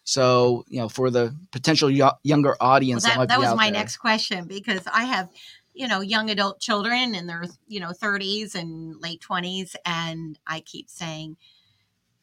[0.04, 3.56] So, you know, for the potential yo- younger Well, audience that, that, that be was
[3.56, 5.28] my there, next question because I have,
[5.74, 9.74] you know, young adult children in their, you know, 30s and late 20s.
[9.86, 11.36] And I keep saying,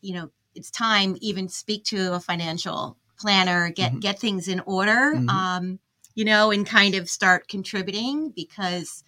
[0.02, 4.02] you know, it's time even speak to a financial planner, get Mhm.
[4.02, 5.30] get things in order, Mhm.
[5.30, 5.80] um,
[6.16, 9.04] you know, and kind of start contributing because,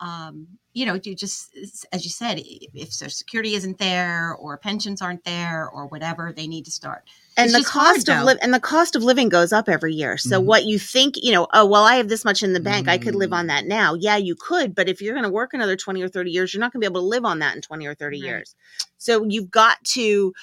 [0.00, 1.50] um, you know, you just
[1.92, 6.32] as you said, if, if Social Security isn't there or pensions aren't there or whatever,
[6.32, 7.02] they need to start.
[7.36, 8.24] and It's the just hard, cost of though.
[8.24, 10.18] live and the cost of living goes up every year.
[10.18, 10.44] So Mhm.
[10.44, 12.98] what you think, you know, oh well, I have this much in the bank, I
[12.98, 13.48] could live on Mm.
[13.48, 13.94] that now.
[13.94, 16.60] Yeah, you could, but if you're going to work another twenty or thirty years, you're
[16.60, 18.26] not going to be able to live on that in twenty or thirty Right.
[18.26, 18.54] years.
[18.98, 20.34] So you've got to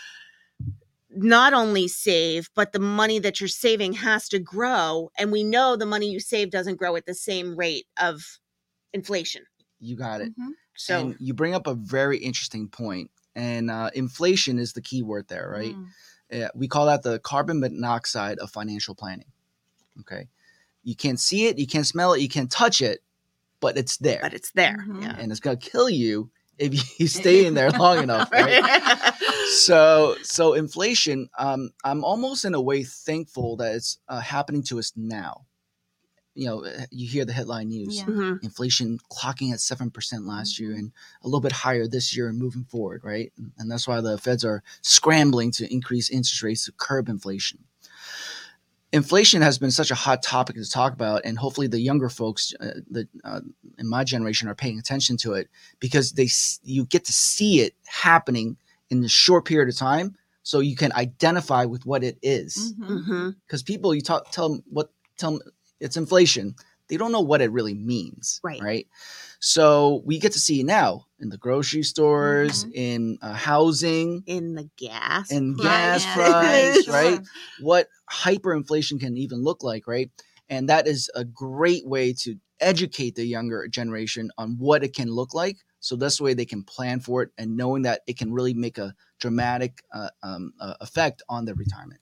[1.10, 5.10] not only save, but the money that you're saving has to grow.
[5.18, 8.40] And we know the money you save doesn't grow at the same rate of
[8.94, 9.44] inflation.
[9.80, 10.38] you got it.
[10.38, 10.52] Mhm.
[10.76, 15.04] So and you bring up a very interesting point, and uh, inflation is the key
[15.04, 15.76] word there, right?
[15.76, 15.88] Mm.
[16.32, 19.32] Yeah, we call that the carbon monoxide of financial planning.
[20.02, 20.28] Okay.
[20.84, 23.02] You can't see it, you can't smell it, you can't touch it,
[23.60, 24.78] but it's there, but it's there.
[24.88, 25.04] Mhm.
[25.04, 25.16] Yeah.
[25.20, 29.14] and it's gonna kill you if you stay in there long enough, right?
[29.50, 34.78] so so inflation um i'm almost in a way thankful that it's uh, happening to
[34.78, 35.46] us now
[36.36, 38.14] you know uh, you hear the headline news Yeah.
[38.14, 38.44] Mhm.
[38.44, 40.92] inflation clocking at 7% last year and
[41.24, 44.44] a little bit higher this year and moving forward right and that's why the feds
[44.44, 47.60] are scrambling to increase interest rates to curb inflation
[48.94, 52.54] inflation has been such a hot topic to talk about and hopefully the younger folks
[52.60, 53.42] uh, the, uh,
[53.78, 56.30] in my generation are paying attention to it because they
[56.64, 58.56] you get to see it happening
[58.90, 63.04] in a short period of time so you can identify with what it is Mhm.
[63.08, 63.36] Mhm.
[63.46, 65.42] because people you talk tell them what tell them
[65.82, 66.56] it's inflation
[66.88, 68.62] they don't know what it really means Right.
[68.62, 68.88] right
[69.40, 72.72] so we get to see it now in the grocery stores Mhm.
[72.74, 75.30] in uh, housing In the gas.
[75.30, 76.06] in price.
[76.06, 77.22] gas price right
[77.58, 80.10] what hyperinflation can even look like right
[80.50, 85.10] and that is a great way to educate the younger generation on what it can
[85.10, 88.32] look like so this way they can plan for it and knowing that it can
[88.34, 92.00] really make a dramatic uh, um, uh, effect on their retirement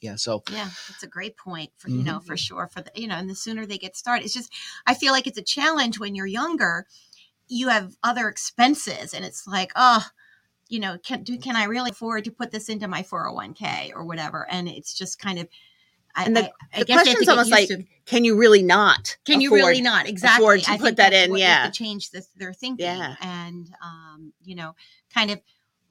[0.00, 2.26] yeah so Yeah, it's a great point for you know Mm-hmm.
[2.26, 4.52] for sure for the you know and the sooner they get started, it's just
[4.86, 6.86] I feel like it's a challenge when you're younger.
[7.48, 10.04] You have other expenses, and it's like oh.
[10.68, 14.04] You know, can do can I really afford to put this into my 401k or
[14.04, 14.48] whatever?
[14.50, 15.46] And it's just kind of,
[16.16, 19.16] I, And the- I, I the question's almost like, to- Can you really not?
[19.24, 21.66] can you really not exactly afford to put that in, yeah.
[21.66, 23.14] to change this their thinking Yeah.
[23.20, 24.74] and um, you know
[25.14, 25.40] kind of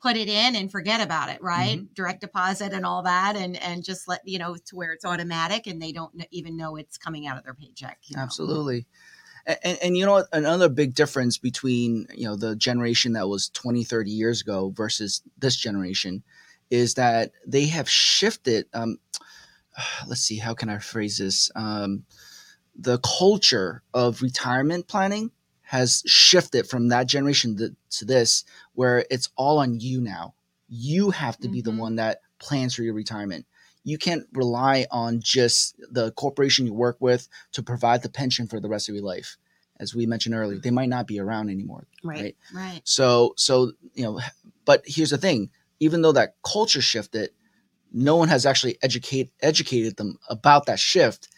[0.02, 1.94] put it in and forget about it right Mm-hmm.
[1.94, 5.68] direct deposit and all that and and just let you know to where it's automatic
[5.68, 8.24] and they don't even know it's coming out of their paycheck you know?
[9.46, 10.28] And, and, you know what?
[10.34, 15.22] Another big difference between, you know, the generation that was 20, 30 years ago versus
[15.38, 16.24] this generation
[16.72, 18.66] is that they have shifted.
[18.74, 18.98] Um,
[20.08, 21.52] let's see, how can I phrase this?
[21.56, 22.06] Um,
[22.78, 25.32] the culture of retirement planning
[25.62, 28.44] has shifted from that generation to, to this,
[28.74, 30.34] where it's all on you now.
[30.68, 31.78] You have to be the Mhm.
[31.78, 33.46] one that plans for your retirement.
[33.86, 38.60] You can't rely on just the corporation you work with to provide the pension for
[38.60, 39.38] the rest of your life.
[39.80, 41.88] As we mentioned earlier, they might not be around anymore.
[42.04, 42.20] Right.
[42.20, 42.36] Right.
[42.54, 44.20] right So, so you know,
[44.66, 47.30] but here's the thing: even though that culture shifted,
[47.94, 51.30] no one has actually educate educated them about that shift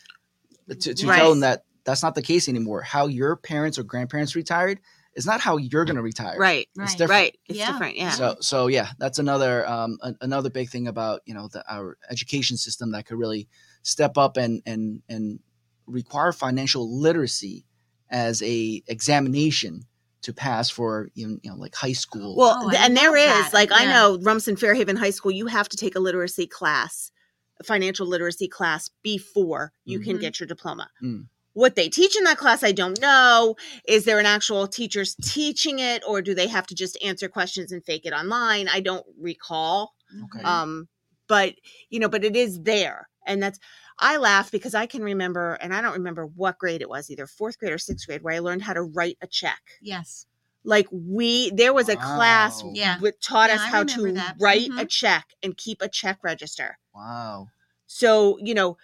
[0.69, 1.17] to, to Right.
[1.17, 2.81] tell them that that's not the case anymore.
[2.81, 4.79] How your parents or grandparents retired
[5.17, 6.37] is not how you're going to retire.
[6.37, 6.67] Right.
[6.69, 6.89] It's Right.
[6.97, 7.09] different.
[7.09, 7.39] Right.
[7.47, 7.71] It's Yeah.
[7.73, 7.97] different.
[7.97, 8.11] Yeah.
[8.11, 11.97] So, so yeah, that's another um, a- another big thing about you know the, our
[12.09, 13.49] education system that could really
[13.81, 15.39] step up and and and
[15.87, 17.65] require financial literacy
[18.09, 19.81] as a examination
[20.21, 22.35] to pass for you know, like high school.
[22.35, 23.53] Well, Oh, and there is that.
[23.53, 25.31] like I know Rumson Fair Haven High School.
[25.31, 27.11] You have to take a literacy class,
[27.59, 30.21] a financial literacy class before you can Mhm.
[30.21, 30.89] get your diploma.
[31.03, 31.27] Mm.
[31.57, 33.55] What they teach in that class, I don't know.
[33.87, 37.71] Is there an actual teachers teaching it, or do they have to just answer questions
[37.71, 38.67] and fake it online?
[38.67, 39.95] I don't recall.
[40.25, 40.43] Okay.
[40.47, 40.87] Um,
[41.27, 41.55] but
[41.89, 43.57] you know, but it is there, and that's.
[43.97, 47.25] I laugh because I can remember, and I don't remember what grade it was, either
[47.25, 50.27] fourth grade or sixth grade, where I learned how to write a check yes
[50.63, 52.99] like we there was a class Yeah.
[52.99, 54.35] that taught Yeah, us how to that.
[54.39, 54.89] write a Mhm.
[54.89, 57.47] check and keep a check register wow.
[57.87, 58.77] so you know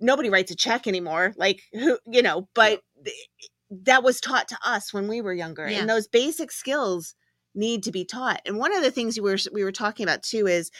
[0.00, 3.28] nobody writes a check anymore like who you know but th-
[3.70, 5.80] that was taught to us when we were younger Yeah.
[5.80, 7.14] and those basic skills
[7.54, 10.22] need to be taught and one of the things you were we were talking about
[10.22, 10.70] too is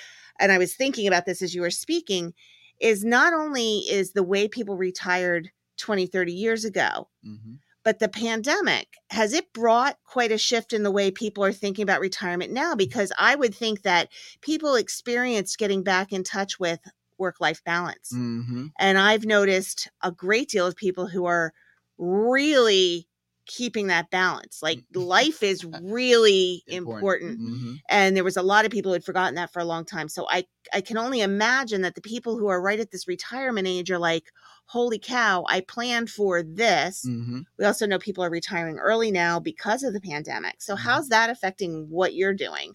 [0.41, 2.33] and i was thinking about this as you were speaking
[2.81, 7.55] is not only is the way people retired 20 30 years ago hmm
[7.85, 11.85] but the pandemic has it brought quite a shift in the way people are thinking
[11.85, 12.75] about retirement now?
[12.75, 14.11] Because i would think that
[14.43, 16.81] people experienced getting back in touch with
[17.19, 21.53] work life balance hmm and i've noticed a great deal of people who are
[21.99, 23.09] really
[23.47, 27.39] keeping that balance like life is really important, Important.
[27.39, 29.85] hmm and there was a lot of people who had forgotten that for a long
[29.85, 30.45] time so i
[30.75, 33.99] i can only imagine that the people who are right at this retirement age are
[33.99, 34.31] like
[34.67, 39.41] holy cow i planned for this hmm we also know people are retiring early now
[39.41, 40.63] because of the pandemic.
[40.63, 40.79] So, Mhm.
[40.79, 42.73] how's that affecting what you're doing?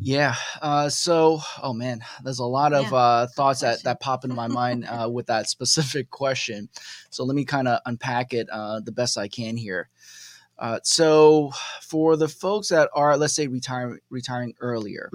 [0.00, 0.34] Yeah.
[0.60, 2.96] Uh, so, oh man, there's a lot of Yeah.
[2.98, 6.68] uh, thoughts that, that pop into my mind uh, with that specific question.
[7.10, 9.88] So let me kind of unpack it uh, the best I can here.
[10.58, 11.50] Uh, so,
[11.82, 15.10] for the folks that are, let's say, retiring retiring earlier,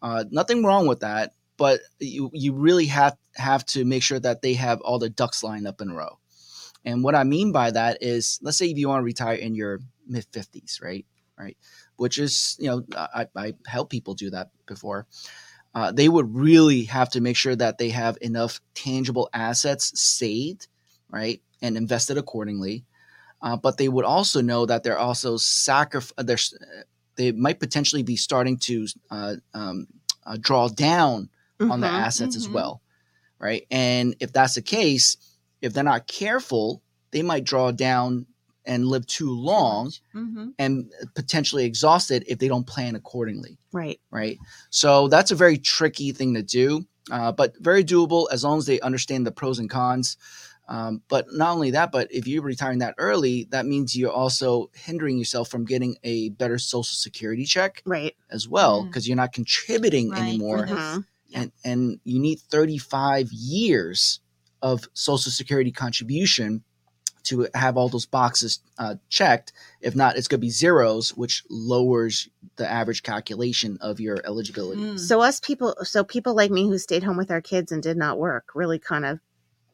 [0.00, 4.40] uh, nothing wrong with that, but you you really have have to make sure that
[4.40, 6.18] they have all the ducks lined up in a row.
[6.86, 9.54] And what I mean by that is, let's say if you want to retire in
[9.54, 9.78] your
[10.08, 11.04] mid fifties, right,
[11.38, 11.56] right,
[11.96, 15.06] which is you know I, I help people do that before.
[15.74, 20.68] Uh, they would really have to make sure that they have enough tangible assets saved,
[21.10, 22.84] right, and invested accordingly.
[23.42, 26.38] uh, but they would also know that they're also sacrif- uh, they're,
[27.16, 29.86] they might potentially be starting to uh, um,
[30.24, 31.28] uh, draw down
[31.60, 32.52] on the assets as Mhm.
[32.52, 32.82] well,
[33.38, 33.66] right?
[33.70, 35.16] And if that's the case,
[35.60, 38.26] if they're not careful, they might draw down
[38.64, 40.48] and live too long Mm-hmm.
[40.58, 43.98] and potentially exhausted if they don't plan accordingly, Right.
[44.10, 44.38] right?
[44.70, 48.66] So that's a very tricky thing to do, uh, but very doable as long as
[48.66, 50.16] they understand the pros and cons.
[50.68, 54.70] Um, but not only that, but if you're retiring that early, that means you're also
[54.74, 58.14] hindering yourself from getting a better social security check Right.
[58.30, 58.86] as well Mm.
[58.86, 61.04] because you're not contributing Right, anymore Mhm.
[61.34, 64.20] And and you need 35 years
[64.60, 66.62] of social security contribution
[67.24, 71.44] to have all those boxes uh, checked if not it's going to be zeros which
[71.48, 74.98] lowers the average calculation of your eligibility Mm.
[74.98, 77.96] So us people, so people like me who stayed home with our kids and did
[77.96, 79.20] not work, really kind of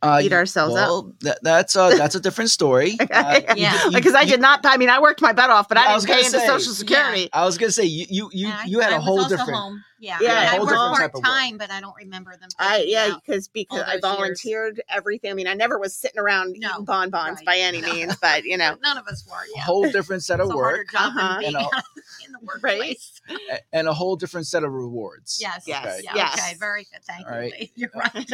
[0.00, 0.88] uh, Beat you- ourselves up.
[0.88, 3.88] well, that, that's a that's a different story Uh, Yeah.
[3.92, 4.60] because I did not.
[4.64, 6.40] I mean, I worked my butt off, but I I was didn't pay gonna into
[6.40, 6.78] say, Social yeah.
[6.78, 7.28] Security.
[7.32, 9.54] I was gonna say you you you, And I- you had I a whole different
[9.58, 9.84] home.
[10.00, 12.48] Yeah, Yeah, I, mean, a I worked part time, but I don't remember them.
[12.58, 14.00] I yeah, because because I those years.
[14.02, 15.30] volunteered everything.
[15.30, 17.46] I mean, I never was sitting around No, eating bonbons right.
[17.46, 19.36] by any means, but you know, none of us were.
[19.54, 21.40] Yeah, whole different set of a work Uh-huh.
[21.44, 21.58] And a-
[22.24, 23.20] in the workplace.
[23.50, 26.38] a- and a whole different set of rewards Yes, Yes, yeah, yes.
[26.38, 27.02] Okay, very good.
[27.04, 27.40] Thank All you.
[27.50, 27.70] Right.
[27.74, 28.32] You're right.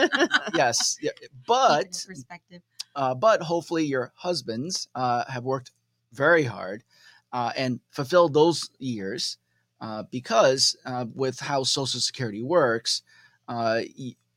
[0.55, 1.11] yes yeah,
[1.47, 2.63] but perspective.
[2.95, 5.71] uh, but hopefully your husbands uh, have worked
[6.13, 6.85] very hard
[7.33, 9.39] uh, and fulfilled those years
[9.85, 13.03] uh, because uh, with how social security works
[13.49, 13.83] uh,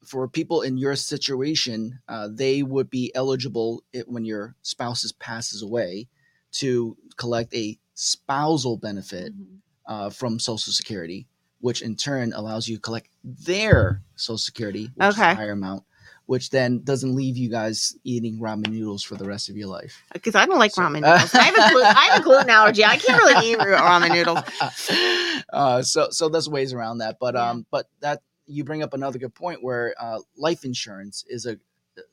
[0.06, 5.62] for people in your situation uh, they would be eligible it, when your spouse passes
[5.62, 6.08] away
[6.52, 9.62] to collect a spousal benefit Mhm.
[9.88, 11.28] uh, from social security
[11.60, 15.38] which in turn allows you to collect their social security which is a Okay.
[15.38, 15.84] higher amount
[16.28, 20.04] which then doesn't leave you guys eating ramen noodles for the rest of your life.
[20.14, 21.34] because I don't like So- ramen noodles.
[21.34, 22.86] I have, a glu- I have a gluten allergy.
[22.86, 25.44] I can't really eat ramen noodles.
[25.54, 27.50] uh, so so there's ways around that, but Yeah.
[27.50, 31.58] um, but that you bring up another good point where uh, life insurance is a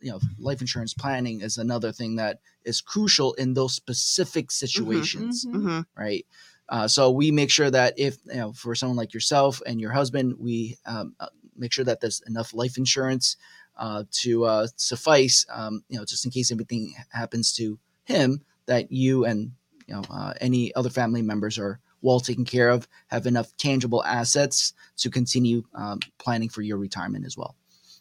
[0.01, 5.45] you know life insurance planning is another thing that is crucial in those specific situations,
[5.45, 5.53] Mhm.
[5.63, 6.27] hmm right?
[6.69, 9.93] Uh, so we make sure that if you know for someone like yourself and your
[9.93, 13.37] husband, we um, uh, make sure that there's enough life insurance
[13.77, 18.91] uh, to uh, suffice, um, you know, just in case anything happens to him, that
[18.93, 19.53] you and
[19.87, 24.05] you know uh, any other family members are well taken care of, have enough tangible
[24.05, 27.57] assets to continue um, planning for your retirement as well.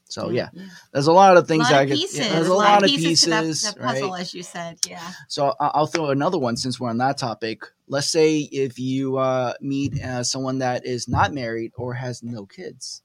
[0.10, 0.50] So yeah,
[0.92, 2.20] there's a lot of A things lot I could- pieces.
[2.20, 4.22] yeah, there's a lot of pieces, to that, that puzzle, right?
[4.22, 4.78] as you said.
[4.88, 5.02] Yeah.
[5.28, 7.64] So I'll throw another one since we're on that topic.
[7.88, 12.46] Let's say if you uh, meet uh, someone that is not married or has no
[12.46, 13.02] kids,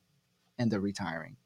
[0.58, 1.36] and they're retiring,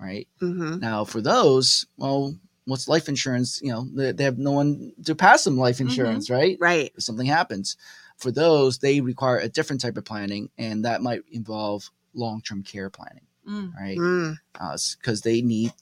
[0.00, 0.26] right?
[0.40, 2.34] hmm Now for those, well,
[2.64, 3.60] what's life insurance?
[3.62, 6.56] You know, they, they have no one to pass them life insurance, right?
[6.60, 6.92] Right.
[6.96, 7.76] If something happens,
[8.16, 12.90] for those they require a different type of planning, and that might involve long-term care
[12.90, 13.74] planning, Mm.
[13.74, 13.98] right?
[13.98, 14.38] Mm.
[14.98, 15.72] because they need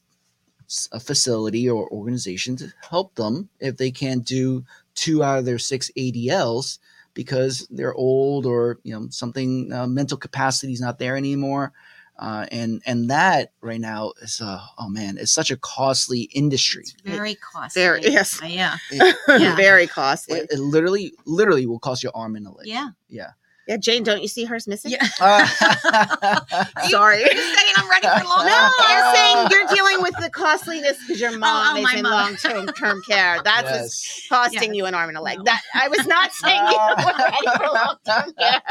[0.92, 4.64] a facility or organization to help them if they can't do
[4.94, 6.78] two out of their six ADLs
[7.14, 11.72] because they're old or you know something uh, mental capacity is not there anymore.
[12.18, 16.82] Uh, and and that right now is uh, oh man it's such a costly industry
[16.82, 17.80] It's very costly.
[17.82, 18.42] Very- yes.
[18.42, 18.76] Uh, yeah.
[18.90, 19.16] it,
[19.56, 20.40] Very costly.
[20.40, 22.88] it, it literally literally will cost your arm and a leg Yeah.
[23.08, 23.30] yeah
[23.68, 24.92] Yeah, Jane, don't you see hers missing?
[24.92, 25.06] Yeah.
[25.20, 25.44] Uh,
[26.88, 27.20] Sorry.
[27.20, 29.04] You're saying I'm ready for long No, term care.
[29.04, 32.66] I'm saying you're dealing with the costliness because your mom oh, is in long term
[32.68, 33.38] term care.
[33.44, 34.76] That's what's costing Yes.
[34.76, 35.38] you an arm and a leg.
[35.38, 35.44] No.
[35.44, 38.62] That I was not saying you were ready for long term care.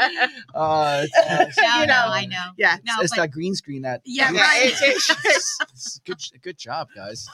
[0.54, 2.06] Uh, it's, No, you no, know.
[2.12, 2.50] I know.
[2.56, 2.76] Yeah.
[2.84, 4.66] No, it's but that green screen that Yeah, Yeah, right.
[4.66, 7.26] it's- it's- It's good good job guys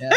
[0.00, 0.10] yeah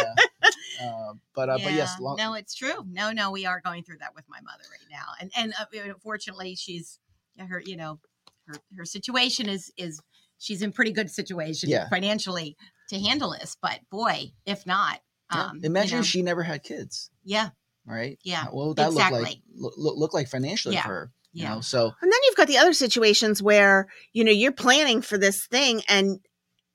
[0.82, 2.86] uh, but uh, but yes long, no, it's true.
[2.88, 5.94] No, no, we are going through that with my mother right now, and and uh,
[6.02, 7.00] fortunately, she's
[7.38, 8.00] her, you know,
[8.48, 10.02] her her situation is is
[10.38, 11.88] she's in pretty good situation Yeah.
[11.90, 12.56] financially
[12.90, 13.56] to handle this.
[13.62, 15.02] But boy, if not,
[15.34, 15.46] yeah.
[15.46, 17.50] um, you imagine know, if she never had kids yeah,
[17.86, 21.12] right Yeah, what would that look like look, look, look like financially Yeah, for her
[21.34, 21.56] you yeah.
[21.56, 25.18] know so And then you've got the other situations where, you know, you're planning for
[25.18, 26.20] this thing and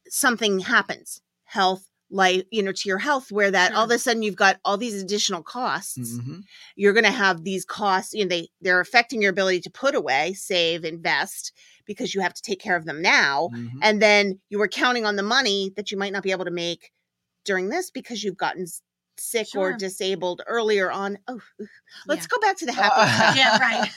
[0.08, 1.20] something happens.
[1.44, 4.58] Health, life, you know, to your health where that all of a sudden you've got
[4.64, 5.98] all these additional costs.
[5.98, 6.42] mhm.
[6.76, 9.94] You're going to have these costs, you know, they they're affecting your ability to put
[9.94, 11.52] away, save, invest
[11.86, 13.50] because you have to take care of them now.
[13.52, 13.78] Mhm.
[13.82, 16.50] And then you were counting on the money that you might not be able to
[16.50, 16.92] make
[17.44, 18.80] during this because you've gotten s-
[19.18, 21.18] sick or disabled earlier on.
[21.28, 21.40] Oh,
[22.06, 22.28] let's Yeah.
[22.30, 23.36] go back to the happy stuff.
[23.36, 23.90] Yeah, right.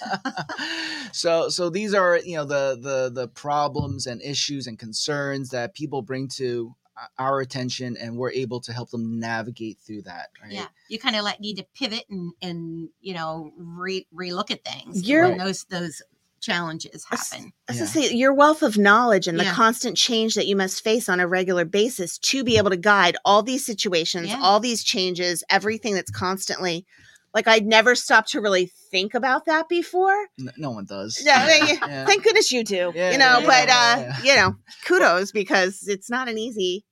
[1.13, 5.73] so so these are you know the the the problems and issues and concerns that
[5.73, 6.75] people bring to
[7.19, 11.15] our attention and we're able to help them navigate through that right Yeah, you kind
[11.15, 15.37] of like need to pivot and and you know re relook at things You're- when
[15.37, 16.01] those those
[16.39, 17.51] challenges happen.
[17.67, 17.83] As Yeah.
[17.83, 19.53] I say, your wealth of knowledge and the Yeah.
[19.53, 23.17] constant change that you must face on a regular basis to be able to guide
[23.25, 24.39] all these situations, Yeah.
[24.39, 26.85] all these changes, everything that's constantly
[27.33, 30.15] like I'd never stopped to really think about that before.
[30.39, 32.05] N- no one does No, I Yeah.
[32.05, 32.91] Thank goodness you do.
[32.95, 34.17] Yeah, you know, yeah, but yeah, uh, yeah.
[34.23, 36.86] you know, kudos because it's not an easy well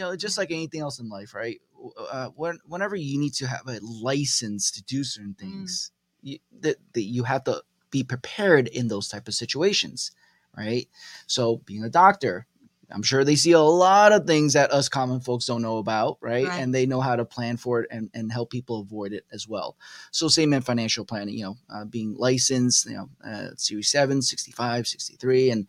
[0.00, 1.60] you know just like anything else in life right?
[2.12, 5.90] Uh, when, whenever you need to have a license to do certain things
[6.22, 10.10] you, that, that you have to be prepared in those type of situations
[10.56, 10.88] right?
[11.26, 12.46] So being a doctor
[12.92, 16.18] i'm sure they see a lot of things that us common folks don't know about
[16.20, 16.60] right, Right.
[16.60, 19.46] and they know how to plan for it and, and help people avoid it as
[19.46, 19.76] well.
[20.10, 24.22] So same in financial planning you know uh, being licensed you know uh, series 7
[24.22, 25.66] 65 63 and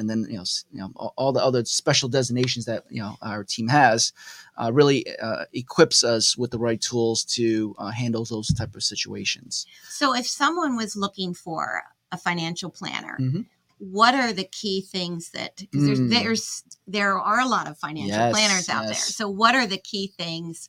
[0.00, 3.44] and then you know, you know all, the other special designations that you know our
[3.44, 4.12] team has
[4.60, 8.82] uh, really uh, equips us with the right tools to uh, handle those type of
[8.82, 9.66] situations.
[9.88, 13.44] So, if someone was looking for a financial planner, Mhm.
[13.78, 16.10] what are the key things that because there's Mm.
[16.10, 18.94] there's there are a lot of financial Yes, planners out there.
[18.96, 20.68] So, what are the key things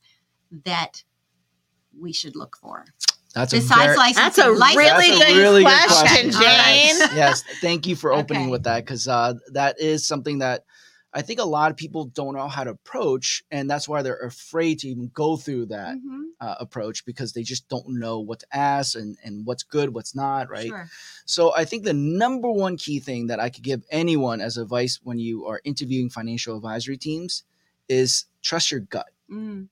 [0.66, 1.04] that
[1.98, 2.86] we should look for
[3.34, 4.24] That's a besides very, licensing?
[4.24, 6.32] That's a License- really That's a good really good question, question.
[6.32, 6.42] Jane.
[7.02, 7.16] All right.
[7.16, 8.52] yes, thank you for opening Okay.
[8.52, 10.66] with that because uh, that is something that
[11.14, 14.16] I think a lot of people don't know how to approach, and that's why they're
[14.20, 16.22] afraid to even go through that Mhm.
[16.40, 20.16] uh, approach because they just don't know what to ask and, and what's good, what's
[20.16, 20.68] not, right?
[20.68, 20.90] Sure.
[21.26, 25.00] So I think the number one key thing that I could give anyone as advice
[25.04, 27.44] when you are interviewing financial advisory teams
[27.90, 29.08] is trust your gut.
[29.30, 29.68] Mm.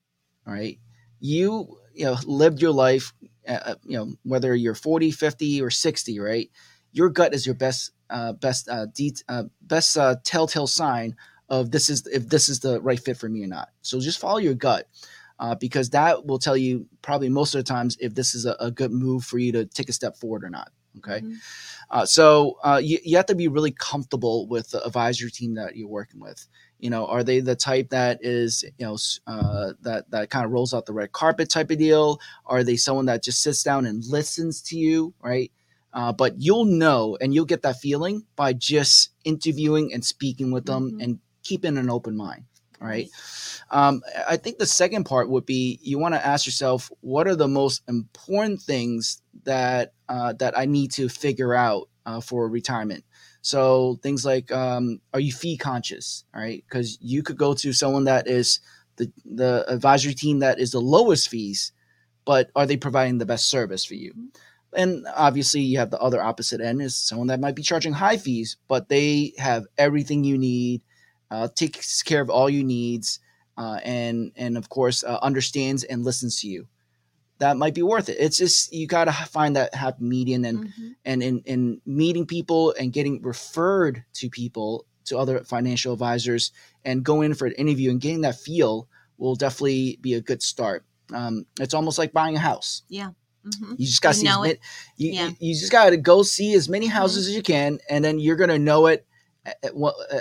[0.46, 0.78] All right.
[1.22, 3.14] You, you know, lived your life,
[3.48, 6.50] uh, you know, whether you're 40, 50 or 60, right?
[6.92, 11.16] Your gut is your best, uh, best, uh, de- uh, best, uh, telltale sign
[11.50, 13.70] of this is, if this is the right fit for me or not.
[13.82, 14.88] So just follow your gut.
[15.40, 18.58] Uh, because that will tell you probably most of the times if this is a,
[18.60, 20.70] a good move for you to take a step forward or not.
[20.98, 21.22] Okay.
[21.22, 21.38] Mhm.
[21.90, 25.76] Uh, so uh, you, you have to be really comfortable with the advisory team that
[25.76, 26.48] you're working with.
[26.80, 30.52] You know, are they the type that is, you know, uh, that that kind of
[30.52, 32.20] rolls out the red carpet type of deal?
[32.46, 35.52] Are they someone that just sits down and listens to you, right?
[35.94, 40.66] Uh, but you'll know, and you'll get that feeling by just interviewing and speaking with
[40.66, 41.04] them Mhm.
[41.04, 42.46] and keeping an open mind,
[42.80, 43.10] right?
[43.72, 47.36] Um, I think the second part would be you want to ask yourself, what are
[47.36, 53.04] the most important things that uh, that I need to figure out uh, for retirement?
[53.42, 56.26] So things like, um, are you fee conscious?
[56.34, 58.60] All right, because you could go to someone that is
[58.98, 61.72] the the advisory team that is the lowest fees,
[62.26, 64.14] but are they providing the best service for you?
[64.76, 68.18] And obviously, you have the other opposite end is someone that might be charging high
[68.18, 70.82] fees, but they have everything you need,
[71.32, 73.20] uh, takes care of all your needs,
[73.58, 76.68] uh, and and of course uh, understands and listens to you.
[77.40, 78.18] That might be worth it.
[78.20, 80.96] It's just you got to find that happy median, and Mhm.
[81.06, 86.52] and in, in meeting people and getting referred to people to other financial advisors
[86.86, 88.88] and going in for an interview and getting that feel
[89.18, 90.86] will definitely be a good start.
[91.14, 92.84] Um, it's almost like buying a house.
[93.46, 93.80] Mhm.
[93.80, 94.60] You just got to You see know it.
[94.98, 95.32] you, Yeah.
[95.40, 98.36] you, just got to go see as many houses as you can, and then you're
[98.36, 99.06] gonna know it.
[99.46, 99.74] At, at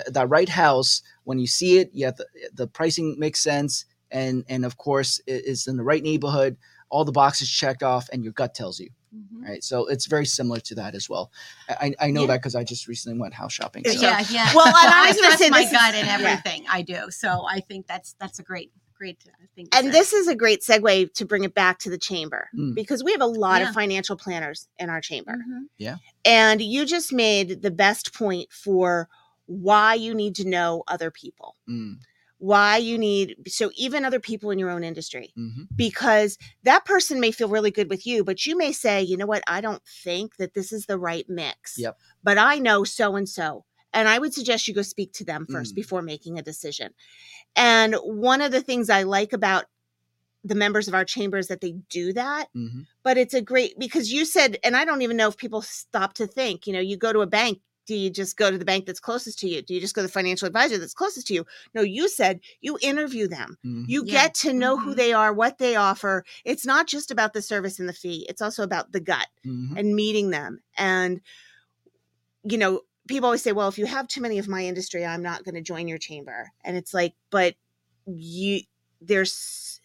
[0.07, 4.45] at that right house when you see it, have the, the pricing makes sense, and
[4.47, 6.55] and of course it is in the right neighborhood.
[6.89, 9.43] All the boxes checked off, and your gut tells you Mhm.
[9.47, 9.63] right?
[9.63, 11.31] So it's very similar to that as well.
[11.69, 12.27] I, I know Yeah.
[12.27, 13.83] that because I just recently went house shopping.
[13.85, 13.91] Yeah.
[13.93, 14.01] So.
[14.01, 14.51] Yeah, yeah.
[14.55, 16.13] Well, and I was gonna trust say my is- gut in yeah.
[16.19, 17.09] everything I do.
[17.11, 19.65] So I think that's that's a great great uh, thing.
[19.67, 19.91] to And say.
[19.91, 22.75] this is a great segue to bring it back to the chamber Mm.
[22.75, 23.69] because we have a lot Yeah.
[23.69, 25.37] of financial planners in our chamber.
[25.79, 25.99] Mhm.
[26.25, 29.07] And you just made the best point for
[29.45, 31.55] why you need to know other people.
[31.67, 31.99] Mm,
[32.39, 35.67] Why you need so even other people in your own industry mhm.
[35.75, 39.25] because that person may feel really good with you, but you may say, you know
[39.25, 41.77] what, I don't think that this is the right mix.
[41.77, 41.97] Yep.
[42.23, 43.65] But I know so and so.
[43.91, 45.75] And I would suggest you go speak to them first Mm.
[45.75, 46.93] before making a decision.
[47.55, 49.65] And one of the things I like about
[50.43, 52.85] the members of our chamber is that they do that Mhm.
[53.03, 56.13] but it's a great because you said and i don't even know if people stop
[56.13, 57.59] to think you know you go to a bank
[57.89, 60.01] do you just go to the bank that's closest to you do you just go
[60.01, 63.85] to the financial advisor that's closest to you no you said you interview them Mhm.
[63.87, 64.11] you Yeah.
[64.11, 64.97] get to know who Mhm.
[64.97, 68.43] they are what they offer it's not just about the service and the fee it's
[68.43, 69.75] also about the gut Mhm.
[69.75, 71.19] and meeting them and
[72.43, 75.23] you know people always say well if you have too many of my industry i'm
[75.23, 77.55] not going to join your chamber and it's like but
[78.05, 78.61] you
[79.01, 79.81] there's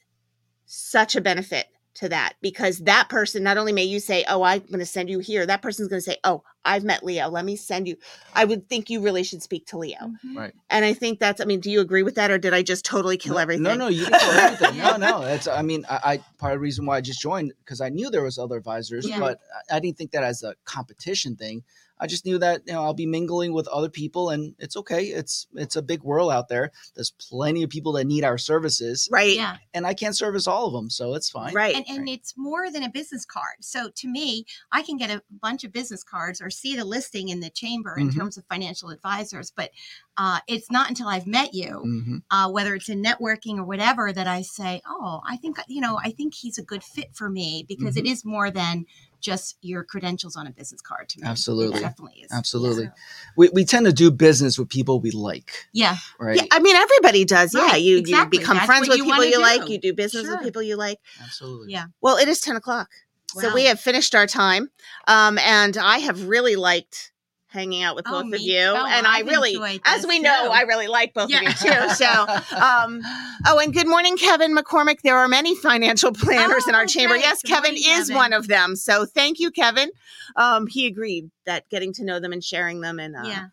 [0.67, 4.61] such a benefit to that because that person not only may you say oh i'm
[4.61, 7.29] going to send you here that person's going to say oh I've met Leo.
[7.29, 7.97] Let me send you.
[8.33, 9.99] I would think you really should speak to Leo.
[10.25, 10.37] Mhm.
[10.37, 10.53] Right.
[10.71, 11.41] And I think that's.
[11.41, 13.65] I mean, do you agree with that, or did I just totally kill no, everything?
[13.65, 14.79] No, no, you didn't kill everything.
[14.85, 15.21] No, no.
[15.21, 17.89] That's I mean, I, I part of the reason why I just joined because I
[17.89, 19.21] knew there was other advisors, Yeah.
[19.21, 19.41] but
[19.71, 21.63] I, I didn't think that as a competition thing.
[22.01, 25.05] I just knew that you know I'll be mingling with other people, and it's okay.
[25.05, 26.71] It's it's a big world out there.
[26.95, 29.37] There's plenty of people that need our services, Right.
[29.37, 29.57] Yeah.
[29.73, 31.55] and I can't service all of them, so it's fine.
[31.55, 31.75] Right.
[31.77, 33.57] and, and it's more than a business card.
[33.61, 37.29] So to me, I can get a bunch of business cards or see the listing
[37.29, 38.17] in the chamber in Mhm.
[38.17, 39.71] terms of financial advisors, but
[40.17, 44.13] uh, it's not until I've met you, hmm uh, whether it's in networking or whatever,
[44.13, 47.29] that I say, "Oh, I think you know, I think he's a good fit for
[47.31, 48.07] me," because Mm-hmm.
[48.07, 48.87] it is more than
[49.25, 51.27] just your credentials on a business card to me.
[51.27, 51.79] Absolutely.
[51.79, 52.31] it definitely is.
[52.31, 52.85] Absolutely.
[52.85, 52.91] Yeah.
[53.39, 55.97] We we tend to do business with people we like, Yeah.
[56.21, 56.37] right?
[56.37, 57.55] Yeah, I mean everybody does.
[57.55, 58.37] Yeah, Right, you exactly.
[58.37, 59.69] you become That's friends with you people wanna you like.
[59.71, 60.37] You do business Sure.
[60.37, 60.99] with people you like.
[61.23, 61.73] Absolutely.
[61.73, 61.87] Yeah.
[62.03, 62.91] Well, it is ten o'clock,
[63.41, 64.71] so we have finished our time,
[65.09, 67.11] um, and I have really liked
[67.55, 68.75] hanging out with Oh, both of you, too.
[68.75, 70.51] and I I've really, as this we know.
[70.53, 71.39] I really like both Yeah.
[71.39, 71.89] of you too.
[71.95, 72.05] So,
[72.61, 73.01] um,
[73.47, 75.01] oh, and good morning, Kevin McCormick.
[75.03, 77.15] There are many financial planners in our Oh, chamber.
[77.15, 77.23] great.
[77.23, 78.15] Yes, Good Kevin morning, is Kevin.
[78.17, 78.77] one of them.
[78.77, 79.91] So, thank you, Kevin.
[80.37, 83.45] Um, he agreed that getting to know them and sharing them, and uh, yeah.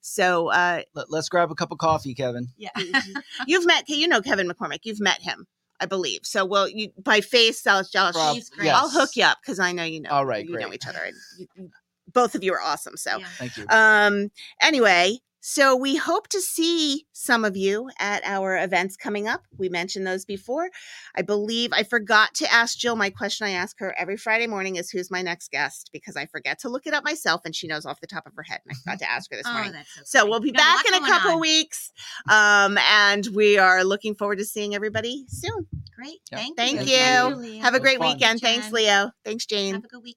[0.00, 2.48] So, uh, Let, us grab a cup of coffee, Kevin.
[2.56, 2.70] Yeah.
[3.46, 4.80] you've met you know Kevin McCormick.
[4.84, 5.46] You've met him,
[5.78, 6.20] I believe.
[6.22, 8.50] So well, you by face, I'll, I'll, Prob- He's.
[8.62, 10.08] I'll hook you up because I know you know.
[10.10, 11.00] All right, you know each other.
[11.38, 11.70] You, you-
[12.12, 12.96] both of you are awesome.
[12.96, 13.26] So Yeah.
[13.38, 13.66] Thank you.
[13.68, 14.30] um
[14.60, 19.70] anyway so we hope to see some of you at our events coming up we
[19.70, 20.68] mentioned those before
[21.16, 24.76] i believe i forgot to ask jill my question i ask her every friday morning
[24.76, 27.66] is who's my next guest because i forget to look it up myself and she
[27.66, 29.52] knows off the top of her head and i forgot to ask her this Oh,
[29.54, 31.40] morning that's so, so we'll be You back in a couple on.
[31.40, 31.90] weeks
[32.28, 36.20] um and we are looking forward to seeing everybody soon Great.
[36.32, 36.38] Yeah.
[36.38, 36.86] Thank, Thank you.
[36.86, 36.96] you.
[36.96, 38.12] Thank you, have a great fun.
[38.14, 40.16] weekend thanks leo thanks jane Have a good weekend.